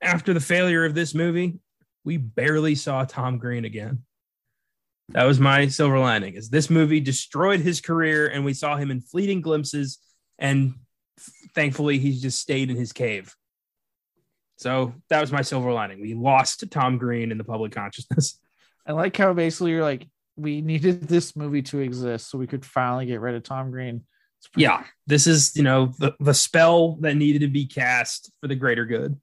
[0.00, 1.60] After the failure of this movie,
[2.04, 4.02] we barely saw Tom Green again.
[5.10, 6.34] That was my silver lining.
[6.34, 9.98] Is this movie destroyed his career and we saw him in fleeting glimpses
[10.38, 10.74] and
[11.54, 13.34] thankfully he just stayed in his cave.
[14.56, 16.00] So that was my silver lining.
[16.00, 18.38] We lost Tom Green in the public consciousness.
[18.86, 20.06] I like how basically you're like,
[20.36, 24.04] we needed this movie to exist so we could finally get rid of Tom Green.
[24.52, 28.48] Pretty- Yeah, this is, you know, the, the spell that needed to be cast for
[28.48, 29.20] the greater good.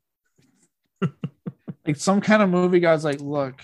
[1.86, 3.62] like some kind of movie god's like, look,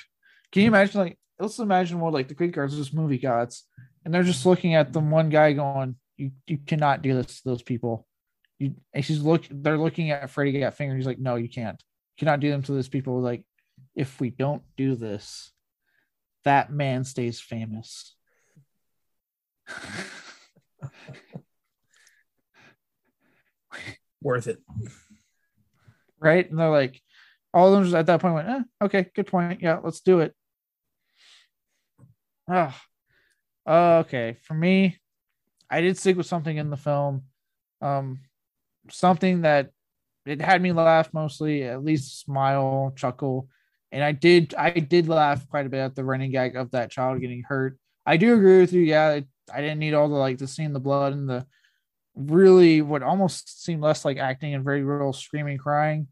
[0.51, 3.65] can you imagine like let's imagine more like the Greek gods, just movie gods,
[4.03, 7.49] and they're just looking at the one guy going, You you cannot do this to
[7.49, 8.07] those people.
[8.59, 10.95] You she's look they're looking at Freddy got finger.
[10.95, 11.81] He's like, No, you can't.
[12.17, 13.19] You cannot do them to those people.
[13.21, 13.43] Like,
[13.95, 15.51] if we don't do this,
[16.45, 18.15] that man stays famous.
[24.21, 24.61] Worth it.
[26.19, 26.49] right?
[26.49, 27.01] And they're like,
[27.53, 29.61] all of them just at that point went, eh, okay, good point.
[29.61, 30.33] Yeah, let's do it.
[32.49, 32.79] Ah,
[33.67, 34.37] okay.
[34.43, 34.97] For me,
[35.69, 37.23] I did stick with something in the film,
[37.81, 38.19] um,
[38.89, 39.71] something that
[40.25, 43.49] it had me laugh mostly, at least smile, chuckle,
[43.91, 46.91] and I did, I did laugh quite a bit at the running gag of that
[46.91, 47.77] child getting hurt.
[48.05, 48.81] I do agree with you.
[48.81, 49.19] Yeah,
[49.53, 51.45] I didn't need all the like the seeing the blood and the
[52.15, 56.07] really what almost seemed less like acting and very real screaming, crying.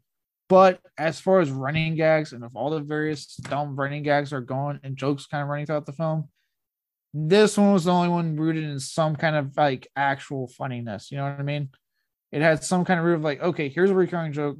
[0.48, 4.42] But as far as running gags and if all the various dumb running gags are
[4.42, 6.28] going and jokes kind of running throughout the film,
[7.14, 11.10] this one was the only one rooted in some kind of like actual funniness.
[11.10, 11.70] You know what I mean?
[12.34, 14.58] It had some kind of root of like, okay, here's a recurring joke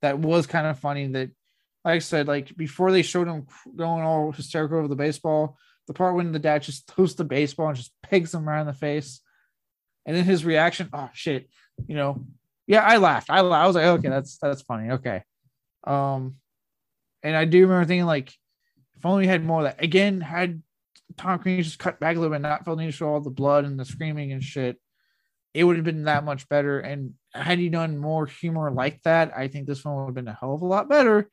[0.00, 1.08] that was kind of funny.
[1.08, 1.30] That,
[1.84, 5.92] like I said, like before they showed him going all hysterical over the baseball, the
[5.92, 9.20] part when the dad just throws the baseball and just pegs him around the face,
[10.06, 11.48] and then his reaction, oh shit,
[11.88, 12.24] you know,
[12.68, 13.28] yeah, I laughed.
[13.28, 14.92] I, I was like, okay, that's that's funny.
[14.92, 15.24] Okay.
[15.82, 16.36] Um,
[17.24, 18.32] and I do remember thinking like,
[18.96, 19.82] if only we had more of that.
[19.82, 20.62] Again, had
[21.16, 23.30] Tom Green just cut back a little bit, not felt need to show all the
[23.30, 24.78] blood and the screaming and shit,
[25.54, 26.80] it would have been that much better.
[26.80, 30.28] And had he done more humor like that, I think this one would have been
[30.28, 31.30] a hell of a lot better.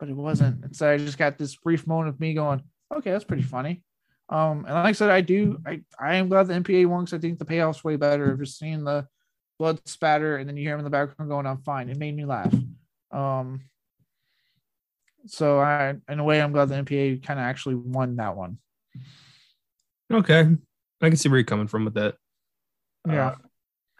[0.00, 0.64] But it wasn't.
[0.64, 2.62] And so I just got this brief moment of me going,
[2.92, 3.84] okay, that's pretty funny.
[4.28, 7.16] Um, and like I said, I do, I, I am glad the MPA won because
[7.16, 8.36] I think the payoff's way better.
[8.36, 9.06] Just seeing the
[9.58, 12.16] blood spatter, and then you hear him in the background going, "I'm fine." It made
[12.16, 12.52] me laugh.
[13.10, 13.60] Um,
[15.26, 18.58] so I, in a way, I'm glad the MPA kind of actually won that one.
[20.10, 20.48] Okay,
[21.02, 22.16] I can see where you're coming from with that.
[23.06, 23.28] Yeah.
[23.28, 23.34] Uh,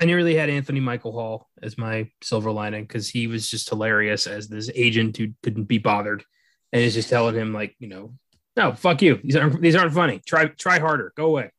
[0.00, 4.26] I nearly had Anthony Michael Hall as my silver lining because he was just hilarious
[4.26, 6.24] as this agent who couldn't be bothered,
[6.72, 8.14] and is just telling him like, you know,
[8.56, 9.20] no, fuck you.
[9.22, 10.20] These aren't these aren't funny.
[10.26, 11.12] Try try harder.
[11.16, 11.50] Go away.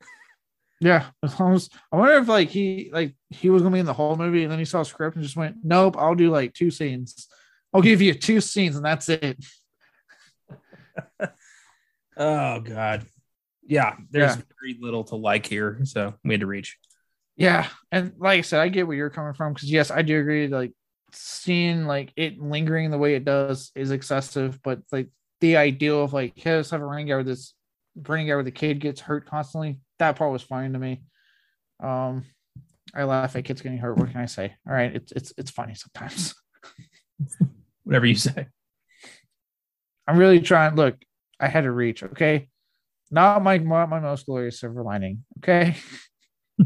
[0.80, 1.06] Yeah,
[1.38, 1.72] almost.
[1.92, 4.52] I wonder if like he like he was gonna be in the whole movie, and
[4.52, 7.28] then he saw a script and just went, "Nope, I'll do like two scenes.
[7.72, 9.42] I'll give you two scenes, and that's it."
[12.16, 13.06] oh God,
[13.66, 13.96] yeah.
[14.10, 14.42] There's Yeah.
[14.60, 16.78] very little to like here, so we had to reach.
[17.36, 20.20] Yeah, and like I said, I get where you're coming from because yes, I do
[20.20, 20.46] agree.
[20.48, 20.72] Like
[21.12, 25.08] seeing like it lingering the way it does is excessive, but like
[25.40, 27.54] the idea of like hey, let's have a running guy with this
[27.96, 31.02] running guy where the kid gets hurt constantly, that part was fine to me.
[31.82, 32.24] Um,
[32.94, 33.96] I laugh at kids getting hurt.
[33.96, 34.54] What can I say?
[34.66, 36.34] All right, it's it's it's funny sometimes.
[37.82, 38.46] Whatever you say.
[40.06, 40.76] I'm really trying.
[40.76, 40.96] Look,
[41.40, 42.02] I had to reach.
[42.04, 42.48] Okay,
[43.10, 45.24] not my not my most glorious silver lining.
[45.38, 45.76] Okay.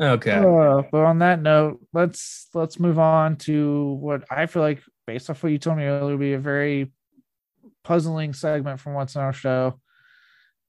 [0.00, 0.32] Okay.
[0.32, 5.30] Uh, but on that note, let's let's move on to what I feel like, based
[5.30, 6.92] off what you told me earlier, will be a very
[7.84, 9.80] puzzling segment from what's in our show,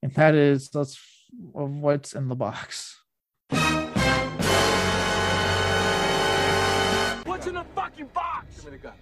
[0.04, 1.00] and that is let's
[1.56, 3.00] of what's in the box.
[7.26, 8.56] What's in the fucking box?
[8.58, 8.94] Give me the gun.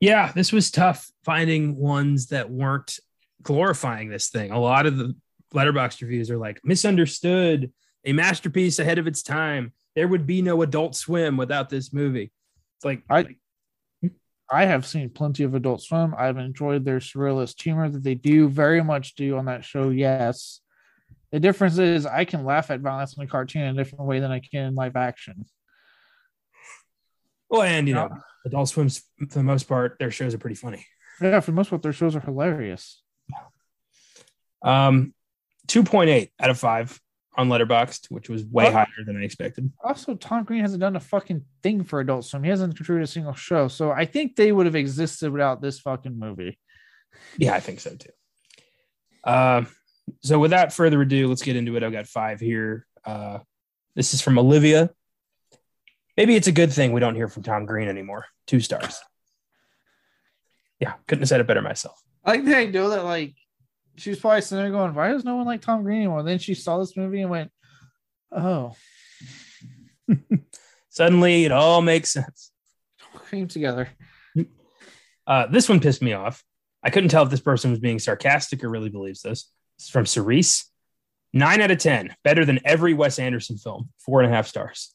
[0.00, 2.98] yeah, this was tough finding ones that weren't
[3.46, 4.50] glorifying this thing.
[4.50, 5.14] A lot of the
[5.54, 7.72] Letterboxd reviews are like misunderstood,
[8.04, 9.72] a masterpiece ahead of its time.
[9.94, 12.32] There would be no adult swim without this movie.
[12.76, 13.38] It's like, I- like,
[14.50, 16.14] I have seen plenty of Adult Swim.
[16.16, 19.88] I've enjoyed their surrealist humor that they do very much do on that show.
[19.88, 20.60] Yes.
[21.32, 24.20] The difference is I can laugh at violence in a cartoon in a different way
[24.20, 25.46] than I can in live action.
[27.50, 28.08] well, and you know,
[28.44, 30.86] Adult Swim's for the most part, their shows are pretty funny.
[31.20, 33.02] Yeah, for the most part, their shows are hilarious.
[34.66, 35.14] Um,
[35.68, 37.00] 2.8 out of five
[37.36, 38.72] on Letterboxd, which was way Oh.
[38.72, 39.70] higher than I expected.
[39.84, 42.42] Also, Tom Green hasn't done a fucking thing for Adult Swim.
[42.44, 43.68] He hasn't contributed a single show.
[43.68, 46.58] So I think they would have existed without this fucking movie.
[47.36, 48.10] Yeah, I think so too.
[49.24, 49.66] Um,
[50.22, 51.82] so without further ado, let's get into it.
[51.82, 52.86] I've got five here.
[53.04, 53.40] Uh,
[53.94, 54.90] this is from Olivia.
[56.16, 58.26] Maybe it's a good thing we don't hear from Tom Green anymore.
[58.46, 59.00] Two stars.
[60.80, 62.00] Yeah, couldn't have said it better myself.
[62.24, 63.34] I like the idea that like
[63.96, 66.38] she was probably sitting there going, "Why does no one like Tom Green anymore?" then
[66.38, 67.50] she saw this movie and went,
[68.32, 68.74] "Oh,
[70.88, 72.52] Suddenly, it all makes sense.
[73.30, 73.88] came together."
[75.26, 76.44] Uh, this one pissed me off.
[76.82, 79.50] I couldn't tell if this person was being sarcastic or really believes this.
[79.76, 80.70] This is from Cerise.
[81.32, 82.14] Nine out of 10.
[82.22, 83.90] Better than every Wes Anderson film.
[83.98, 84.94] Four and a half stars.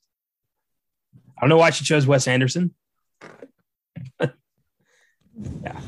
[1.37, 2.73] I don't know why she chose Wes Anderson.
[4.21, 5.81] yeah.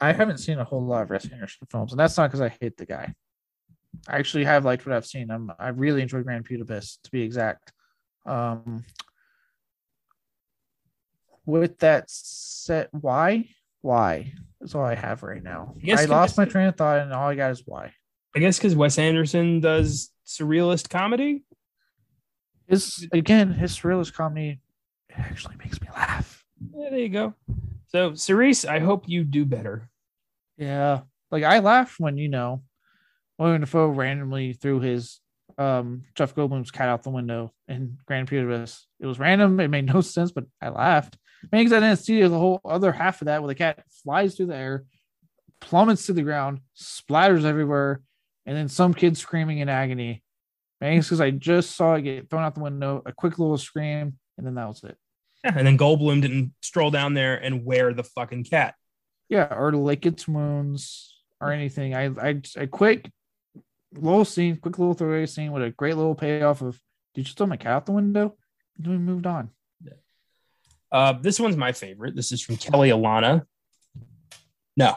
[0.00, 2.48] I haven't seen a whole lot of Wes Anderson films, and that's not because I
[2.60, 3.14] hate the guy.
[4.08, 5.30] I actually have liked what I've seen.
[5.30, 7.72] I'm, I really enjoyed Grand Budapest, to be exact.
[8.26, 8.84] Um,
[11.46, 13.48] with that set, why?
[13.80, 14.32] Why?
[14.60, 15.74] That's all I have right now.
[15.88, 17.92] I I lost my train of thought, and all I got is why.
[18.34, 21.44] I guess because Wes Anderson does surrealist comedy.
[22.66, 24.60] His again, his surrealist comedy
[25.16, 26.44] actually makes me laugh.
[26.74, 27.34] Yeah, there you go.
[27.88, 29.88] So, Cerise, I hope you do better.
[30.58, 32.62] Yeah, like I laughed when you know
[33.38, 35.20] Willem Dafoe randomly threw his
[35.58, 38.86] um Jeff Goldblum's cat out the window in Grand Budapest.
[39.00, 39.58] It was random.
[39.60, 41.16] It made no sense, but I laughed.
[41.52, 44.46] 'cause I didn't see the whole other half of that where the cat flies through
[44.46, 44.84] the air,
[45.60, 48.00] plummets to the ground, splatters everywhere,
[48.46, 50.22] and then some kid screaming in agony.
[50.80, 54.18] Maybe because I just saw it get thrown out the window, a quick little scream,
[54.36, 54.96] and then that was it.
[55.46, 58.74] Yeah, and then Goldblum didn't stroll down there and wear the fucking cat.
[59.28, 61.94] Yeah, or lick its wounds or anything.
[61.94, 63.08] I I a quick
[63.94, 66.80] little scene, quick little throwaway scene with a great little payoff of
[67.14, 68.36] did you throw my cat out the window?
[68.76, 69.50] And then we moved on.
[70.90, 72.16] Uh, this one's my favorite.
[72.16, 73.42] This is from Kelly Alana.
[74.76, 74.96] No,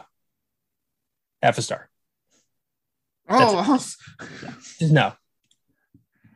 [1.42, 1.88] half a star.
[3.28, 3.78] Oh,
[4.80, 5.12] Just no.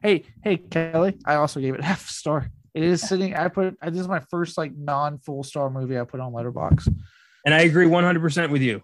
[0.03, 1.19] hey, hey, Kelly.
[1.25, 2.49] I also gave it half a star.
[2.75, 3.35] It is sitting.
[3.35, 3.77] I put.
[3.81, 6.95] This is my first like non full star movie I put on Letterboxd.
[7.47, 8.83] And I agree 100% with you.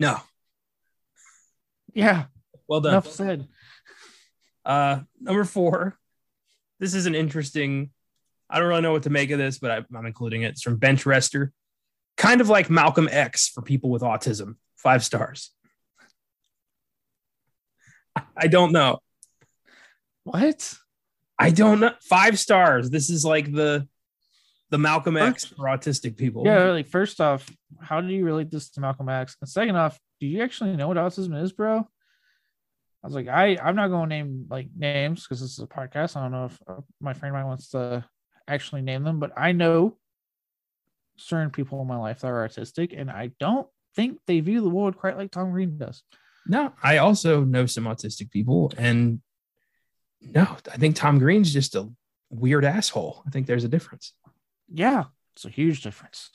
[0.00, 0.18] No.
[1.94, 2.24] Yeah,
[2.68, 2.92] Well done.
[2.94, 3.46] enough said.
[4.64, 5.96] Uh, number four.
[6.80, 7.90] This is an interesting.
[8.50, 10.48] I don't really know what to make of this, but I, I'm including it.
[10.48, 11.52] It's from Bench Rester.
[12.16, 14.56] Kind of like Malcolm X for people with autism.
[14.76, 15.50] Five stars.
[18.36, 18.98] I don't know.
[20.24, 20.74] What?
[21.38, 21.92] I don't know.
[22.02, 22.90] Five stars.
[22.90, 23.88] This is like the
[24.70, 26.44] the Malcolm X for autistic people.
[26.44, 27.48] Yeah, like first off,
[27.80, 29.36] how do you relate this to Malcolm X?
[29.40, 31.78] And second off, do you actually know what autism is, bro?
[31.78, 35.66] I was like, I I'm not going to name like names because this is a
[35.66, 36.16] podcast.
[36.16, 38.04] I don't know if uh, my friend of mine wants to
[38.48, 39.96] actually name them, but I know
[41.16, 44.70] certain people in my life that are autistic, and I don't think they view the
[44.70, 46.02] world quite like Tom Green does.
[46.46, 49.20] No, I also know some autistic people, and
[50.32, 51.88] no, I think Tom Green's just a
[52.30, 53.22] weird asshole.
[53.26, 54.12] I think there's a difference.
[54.72, 55.04] Yeah,
[55.34, 56.30] it's a huge difference.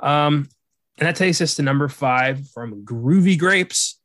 [0.00, 0.48] Um,
[0.98, 3.98] and that takes us to number five from Groovy Grapes.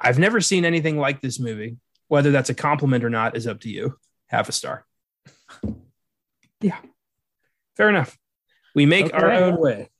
[0.00, 1.76] I've never seen anything like this movie.
[2.08, 3.98] Whether that's a compliment or not is up to you.
[4.28, 4.84] Half a star.
[6.60, 6.78] Yeah,
[7.76, 8.16] fair enough.
[8.74, 9.90] We make our own way.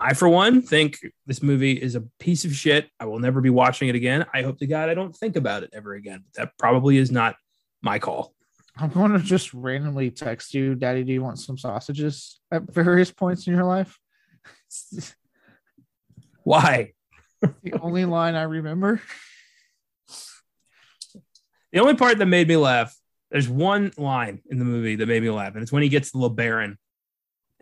[0.00, 2.88] I, for one, think this movie is a piece of shit.
[2.98, 4.26] I will never be watching it again.
[4.34, 6.24] I hope to God I don't think about it ever again.
[6.24, 7.36] But that probably is not
[7.82, 8.34] my call.
[8.76, 11.04] I'm going to just randomly text you, Daddy.
[11.04, 13.98] Do you want some sausages at various points in your life?
[16.42, 16.92] Why?
[17.62, 19.00] the only line I remember.
[21.72, 22.96] The only part that made me laugh,
[23.30, 26.12] there's one line in the movie that made me laugh, and it's when he gets
[26.12, 26.76] the LeBaron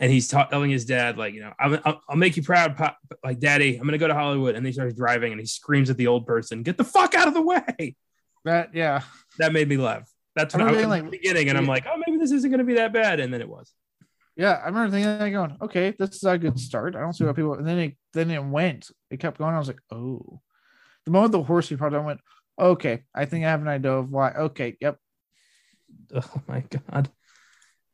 [0.03, 2.76] and he's ta- telling his dad, like, you know, I'll, I'll, I'll make you proud,
[2.76, 2.98] Pop.
[3.22, 4.57] like, Daddy, I'm going to go to Hollywood.
[4.57, 7.28] And he starts driving and he screams at the old person, Get the fuck out
[7.28, 7.94] of the way.
[8.44, 9.03] That yeah.
[9.38, 10.11] That made me laugh.
[10.34, 12.59] That's what I was remember like, beginning, and I'm like, oh, maybe this isn't going
[12.59, 13.20] to be that bad.
[13.20, 13.72] And then it was.
[14.34, 16.96] Yeah, I remember thinking that going, okay, this is a good start.
[16.96, 18.90] I don't see why people and then it then it went.
[19.09, 19.55] It kept going.
[19.55, 20.40] I was like, oh.
[21.05, 22.20] The moment the horsey part I went,
[22.59, 24.32] okay, I think I have an idea of why.
[24.32, 24.98] Okay, yep.
[26.14, 27.09] Oh my God.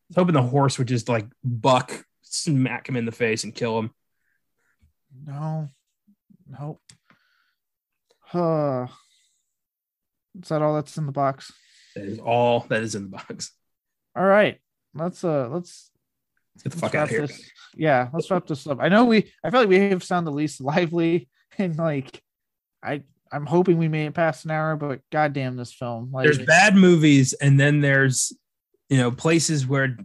[0.09, 3.55] I was hoping the horse would just like buck, smack him in the face, and
[3.55, 3.91] kill him.
[5.27, 5.69] No.
[6.51, 6.81] Nope.
[8.33, 8.87] Uh
[10.41, 11.53] is that all that's in the box?
[11.95, 13.53] That is all that is in the box.
[14.17, 14.59] All right.
[14.95, 15.91] Let's uh let's
[16.55, 17.27] Let's get the let's fuck out of here.
[17.27, 18.79] this- Yeah, let's wrap this up.
[18.81, 21.29] I know we I feel like we have sounded the least lively
[21.59, 22.23] and like
[22.83, 26.11] I I'm hoping we made it past an hour, but goddamn this film.
[26.13, 28.33] Like there's bad movies and then there's
[28.89, 29.97] you know places where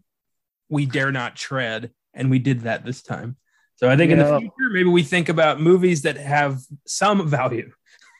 [0.69, 3.35] we dare not tread and we did that this time
[3.75, 7.71] so i think in the future maybe we think about movies that have some value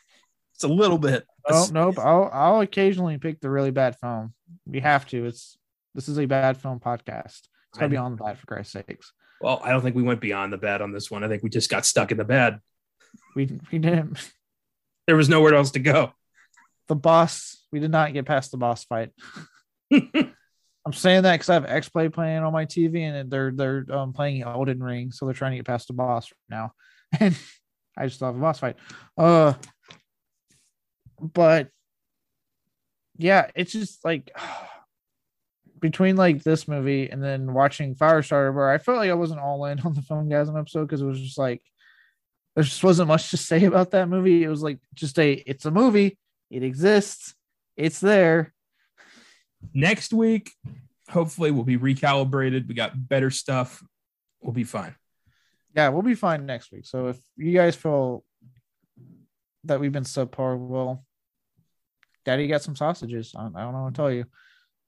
[0.55, 1.99] it's a little bit Oh nope.
[1.99, 4.34] I'll I'll occasionally pick the really bad film.
[4.66, 5.26] We have to.
[5.26, 5.57] It's
[5.93, 7.26] this is a bad film podcast.
[7.41, 9.11] It's gotta be on the bad for Christ's sakes.
[9.41, 11.49] well i don't think we went beyond the bad on this one i think we
[11.49, 12.61] just got stuck in the bad
[13.36, 14.32] We we didn't
[15.07, 16.14] there was nowhere else to go
[16.88, 17.66] the boss.
[17.72, 19.11] We did not get past the boss fight.
[20.86, 23.86] I'm saying that because I have X Play playing on my TV and they're they're
[23.89, 26.73] um, playing Elden Ring, so they're trying to get past the boss now,
[27.19, 27.38] and
[27.97, 28.75] I just love a boss fight.
[29.17, 29.53] Uh,
[31.21, 31.69] but
[33.17, 34.36] yeah, it's just like
[35.79, 39.65] between like this movie and then watching Firestarter, where I felt like I wasn't all
[39.65, 41.61] in on the Filmgazm episode because it was just like
[42.55, 44.43] there just wasn't much to say about that movie.
[44.43, 46.17] It was like just a it's a movie,
[46.49, 47.36] it exists,
[47.77, 48.52] it's there.
[49.74, 50.51] Next week,
[51.09, 52.68] hopefully, we'll be recalibrated.
[52.68, 53.84] We got better stuff.
[54.41, 54.95] We'll be fine.
[55.76, 56.86] Yeah, we'll be fine next week.
[56.86, 58.24] So if you guys feel
[59.64, 61.03] that we've been subpar, well,
[62.26, 63.34] Daddy got some sausages.
[63.38, 64.26] I, don't know what to tell you.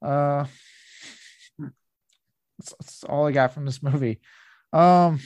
[0.02, 0.46] Uh,
[2.58, 4.20] that's, that's all I got from this movie.
[4.72, 5.20] Um,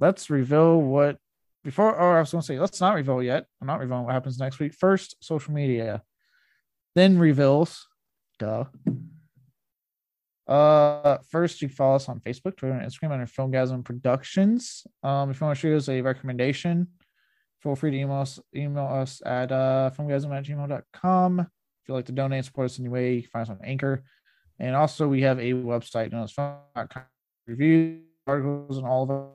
[0.00, 1.18] let's reveal what
[1.62, 1.94] before.
[1.94, 3.46] Or I was going to say, let's not reveal yet.
[3.60, 4.74] I'm not revealing what happens next week.
[4.74, 6.02] First, social media,
[6.94, 7.86] then reveals.
[8.38, 8.64] Duh.
[10.46, 14.86] Uh, first you follow us on Facebook, Twitter, and Instagram under Filmgazm Productions.
[15.02, 16.88] Um, if you want to shoot us a recommendation,
[17.62, 21.40] feel free to email us email us at uh filmgazm at gmail.com.
[21.40, 24.04] If you'd like to donate, support us anyway, you can find us on Anchor.
[24.58, 27.04] And also we have a website known as film.com
[27.46, 29.30] reviews, articles, and all of our.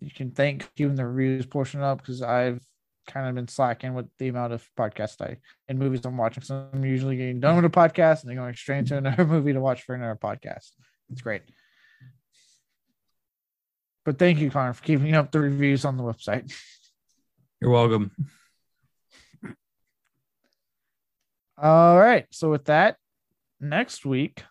[0.00, 2.60] You can thank keeping the reviews portion up because I've
[3.06, 5.38] kind of been slacking with the amount of podcasts I
[5.68, 6.42] and movies I'm watching.
[6.42, 9.52] So I'm usually getting done with a podcast and then going straight into another movie
[9.52, 10.70] to watch for another podcast.
[11.10, 11.42] It's great.
[14.04, 16.52] But thank you, Connor, for keeping up the reviews on the website.
[17.60, 18.12] You're welcome.
[21.58, 22.26] All right.
[22.30, 22.96] So with that,
[23.60, 24.42] next week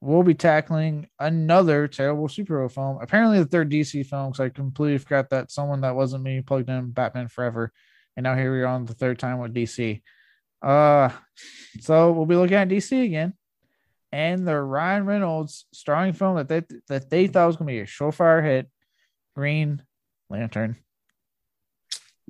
[0.00, 2.98] we'll be tackling another terrible superhero film.
[3.00, 6.70] Apparently the third DC film, because I completely forgot that someone that wasn't me plugged
[6.70, 7.72] in Batman Forever.
[8.20, 10.02] And now here we are on the third time with DC.
[10.60, 11.08] Uh
[11.80, 13.32] so we'll be looking at DC again.
[14.12, 17.86] And the Ryan Reynolds starring film that they that they thought was gonna be a
[17.86, 18.68] surefire hit,
[19.34, 19.82] Green
[20.28, 20.76] Lantern.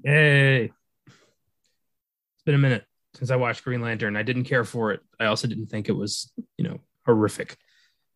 [0.04, 0.66] Yay.
[1.06, 2.84] It's been a minute
[3.14, 4.16] since I watched Green Lantern.
[4.16, 5.00] I didn't care for it.
[5.18, 7.56] I also didn't think it was, you know, horrific.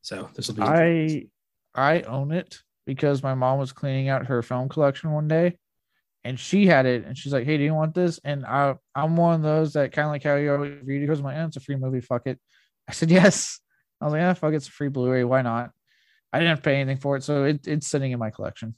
[0.03, 1.27] So this will be I
[1.75, 5.59] I own it because my mom was cleaning out her film collection one day
[6.25, 8.19] and she had it and she's like, Hey, do you want this?
[8.25, 11.07] And I I'm one of those that kind of like how you always read it
[11.07, 12.41] goes, my eh, it's a free movie, fuck it.
[12.89, 13.61] I said yes.
[14.01, 15.71] I was like, yeah, fuck it's a free Blu-ray, why not?
[16.33, 18.75] I didn't have to pay anything for it, so it, it's sitting in my collection.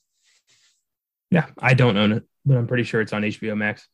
[1.31, 3.89] Yeah, I don't own it, but I'm pretty sure it's on HBO Max.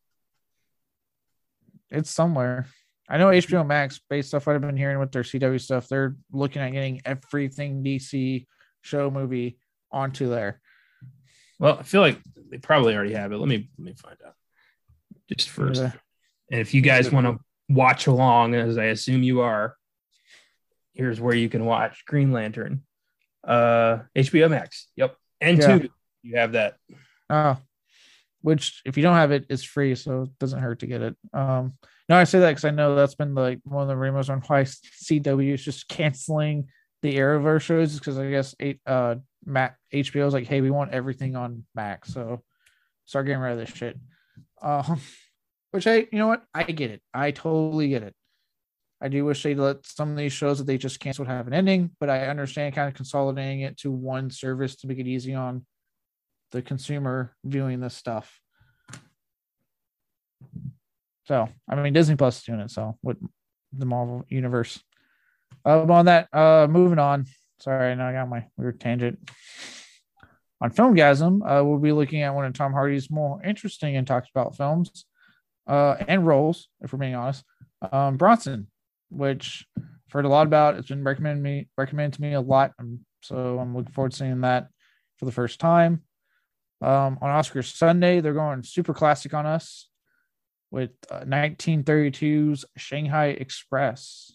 [1.90, 2.66] It's somewhere.
[3.08, 6.16] I know HBO Max, based off what I've been hearing with their CW stuff, they're
[6.32, 8.46] looking at getting everything DC
[8.80, 9.58] show movie
[9.90, 10.61] onto there.
[11.62, 12.18] Well, I feel like
[12.50, 13.38] they probably already have it.
[13.38, 14.34] Let me let me find out.
[15.28, 15.80] Just first.
[15.80, 15.92] Yeah.
[16.50, 17.38] And if you guys want to
[17.68, 19.76] watch along, as I assume you are,
[20.92, 22.82] here's where you can watch Green Lantern.
[23.46, 24.88] Uh HBO Max.
[24.96, 25.14] Yep.
[25.40, 25.78] And Yeah.
[25.78, 25.88] two,
[26.24, 26.78] you have that.
[27.30, 27.56] Oh,
[28.40, 31.16] which if you don't have it, it's free, so it doesn't hurt to get it.
[31.32, 31.74] Um,
[32.08, 34.40] no, I say that because I know that's been like one of the rumors on
[34.40, 34.62] why
[35.04, 36.66] CW is just canceling
[37.02, 40.70] the Arrowverse shows is because I guess eight uh Mac HBO is like, hey, we
[40.70, 42.42] want everything on Max, so
[43.04, 43.98] start getting rid of this shit.
[44.60, 45.00] Um,
[45.72, 47.02] which I, you know what, I get it.
[47.12, 48.14] I totally get it.
[49.00, 51.52] I do wish they'd let some of these shows that they just canceled have an
[51.52, 55.34] ending, but I understand kind of consolidating it to one service to make it easy
[55.34, 55.66] on
[56.52, 58.40] the consumer viewing this stuff.
[61.24, 62.70] So, I mean, Disney Plus is doing it.
[62.70, 63.16] So, with
[63.72, 64.80] the Marvel universe.
[65.64, 67.26] Uh, on that, uh, moving on.
[67.60, 69.18] Sorry, I know I got my weird tangent.
[70.60, 74.28] On Filmgazm, uh, we'll be looking at one of Tom Hardy's more interesting and talks
[74.32, 75.04] about films
[75.66, 77.44] uh, and roles, if we're being honest.
[77.90, 78.68] Um, Bronson,
[79.10, 80.76] which I've heard a lot about.
[80.76, 82.72] It's been recommended me recommended to me a lot.
[82.78, 84.68] Um, so I'm looking forward to seeing that
[85.18, 86.02] for the first time.
[86.80, 89.88] Um, on Oscar Sunday, they're going super classic on us
[90.70, 94.32] with uh, 1932's Shanghai Express.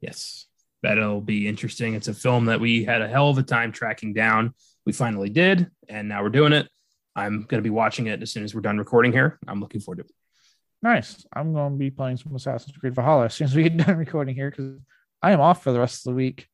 [0.00, 0.46] Yes.
[0.82, 1.94] That'll be interesting.
[1.94, 4.54] It's a film that we had a hell of a time tracking down.
[4.86, 6.68] We finally did, and now we're doing it.
[7.14, 9.38] I'm going to be watching it as soon as we're done recording here.
[9.46, 10.10] I'm looking forward to it.
[10.82, 11.26] Nice.
[11.34, 13.98] I'm going to be playing some Assassin's Creed Valhalla as soon as we get done
[13.98, 14.78] recording here because
[15.22, 16.48] I am off for the rest of the week.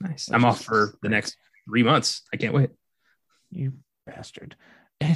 [0.00, 0.28] Nice.
[0.30, 1.36] I'm off for the next
[1.66, 2.22] three months.
[2.32, 2.70] I can't wait.
[3.50, 3.72] You
[4.06, 4.56] bastard.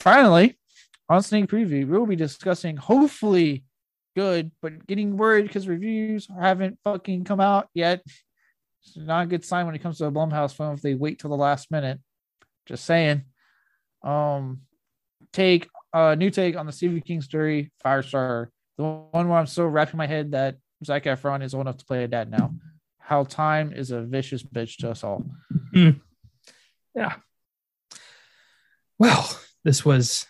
[0.00, 0.58] Finally,
[1.08, 3.64] on Sneak Preview, we'll be discussing hopefully
[4.14, 8.02] good, but getting worried because reviews haven't fucking come out yet.
[8.84, 11.18] It's not a good sign when it comes to a Blumhouse film if they wait
[11.18, 12.00] till the last minute.
[12.66, 13.22] Just saying.
[14.02, 14.60] Um,
[15.32, 18.48] take a uh, new take on the Stephen King story, Firestar.
[18.76, 21.84] The one where I'm still wrapping my head that Zac Efron is old enough to
[21.84, 22.54] play a dad now.
[22.98, 25.24] How time is a vicious bitch to us all.
[26.94, 27.14] Yeah.
[28.98, 29.28] Well,
[29.64, 30.26] this was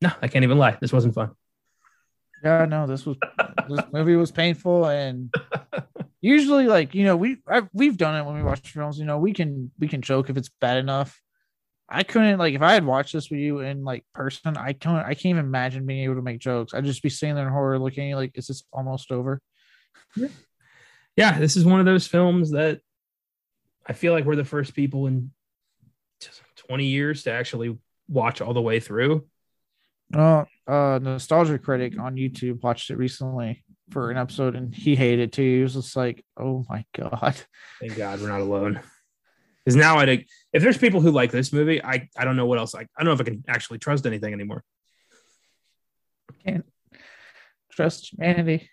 [0.00, 0.78] no, I can't even lie.
[0.80, 1.32] This wasn't fun.
[2.42, 3.16] Yeah, no, this was
[3.68, 5.32] this movie was painful, and
[6.20, 8.98] usually, like you know, we I, we've done it when we watch films.
[8.98, 11.20] You know, we can we can joke if it's bad enough.
[11.88, 15.04] I couldn't like if I had watched this with you in like person, I can't
[15.04, 16.72] I can't even imagine being able to make jokes.
[16.72, 19.40] I'd just be sitting there in horror looking at you like, is this almost over?
[21.16, 22.80] Yeah, this is one of those films that
[23.86, 25.32] I feel like we're the first people in
[26.56, 27.76] 20 years to actually
[28.08, 29.26] watch all the way through.
[30.14, 35.20] Oh, uh, nostalgia critic on YouTube watched it recently for an episode, and he hated
[35.20, 35.42] it too.
[35.42, 37.40] He was just like, "Oh my god!"
[37.80, 38.80] Thank God we're not alone.
[39.64, 42.58] Because now I, if there's people who like this movie, I I don't know what
[42.58, 42.74] else.
[42.74, 44.62] I, I don't know if I can actually trust anything anymore.
[46.44, 46.64] Can't
[47.72, 48.70] trust humanity.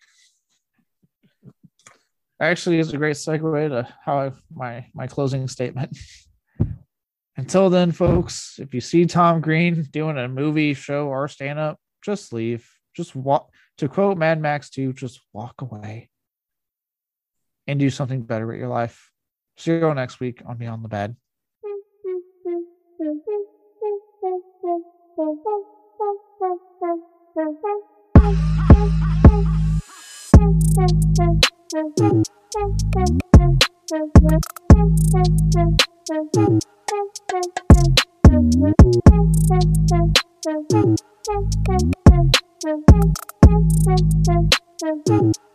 [2.40, 5.98] Actually, is a great segue to how I, my my closing statement.
[7.38, 11.80] Until then, folks, if you see Tom Green doing a movie, show, or stand up,
[12.02, 12.69] just leave.
[12.95, 13.52] Just walk.
[13.78, 16.10] To quote Mad Max 2, just walk away
[17.68, 19.11] and do something better with your life.
[19.57, 21.15] See you next week on Beyond the Bad.
[41.27, 41.53] Thank
[45.09, 45.47] you.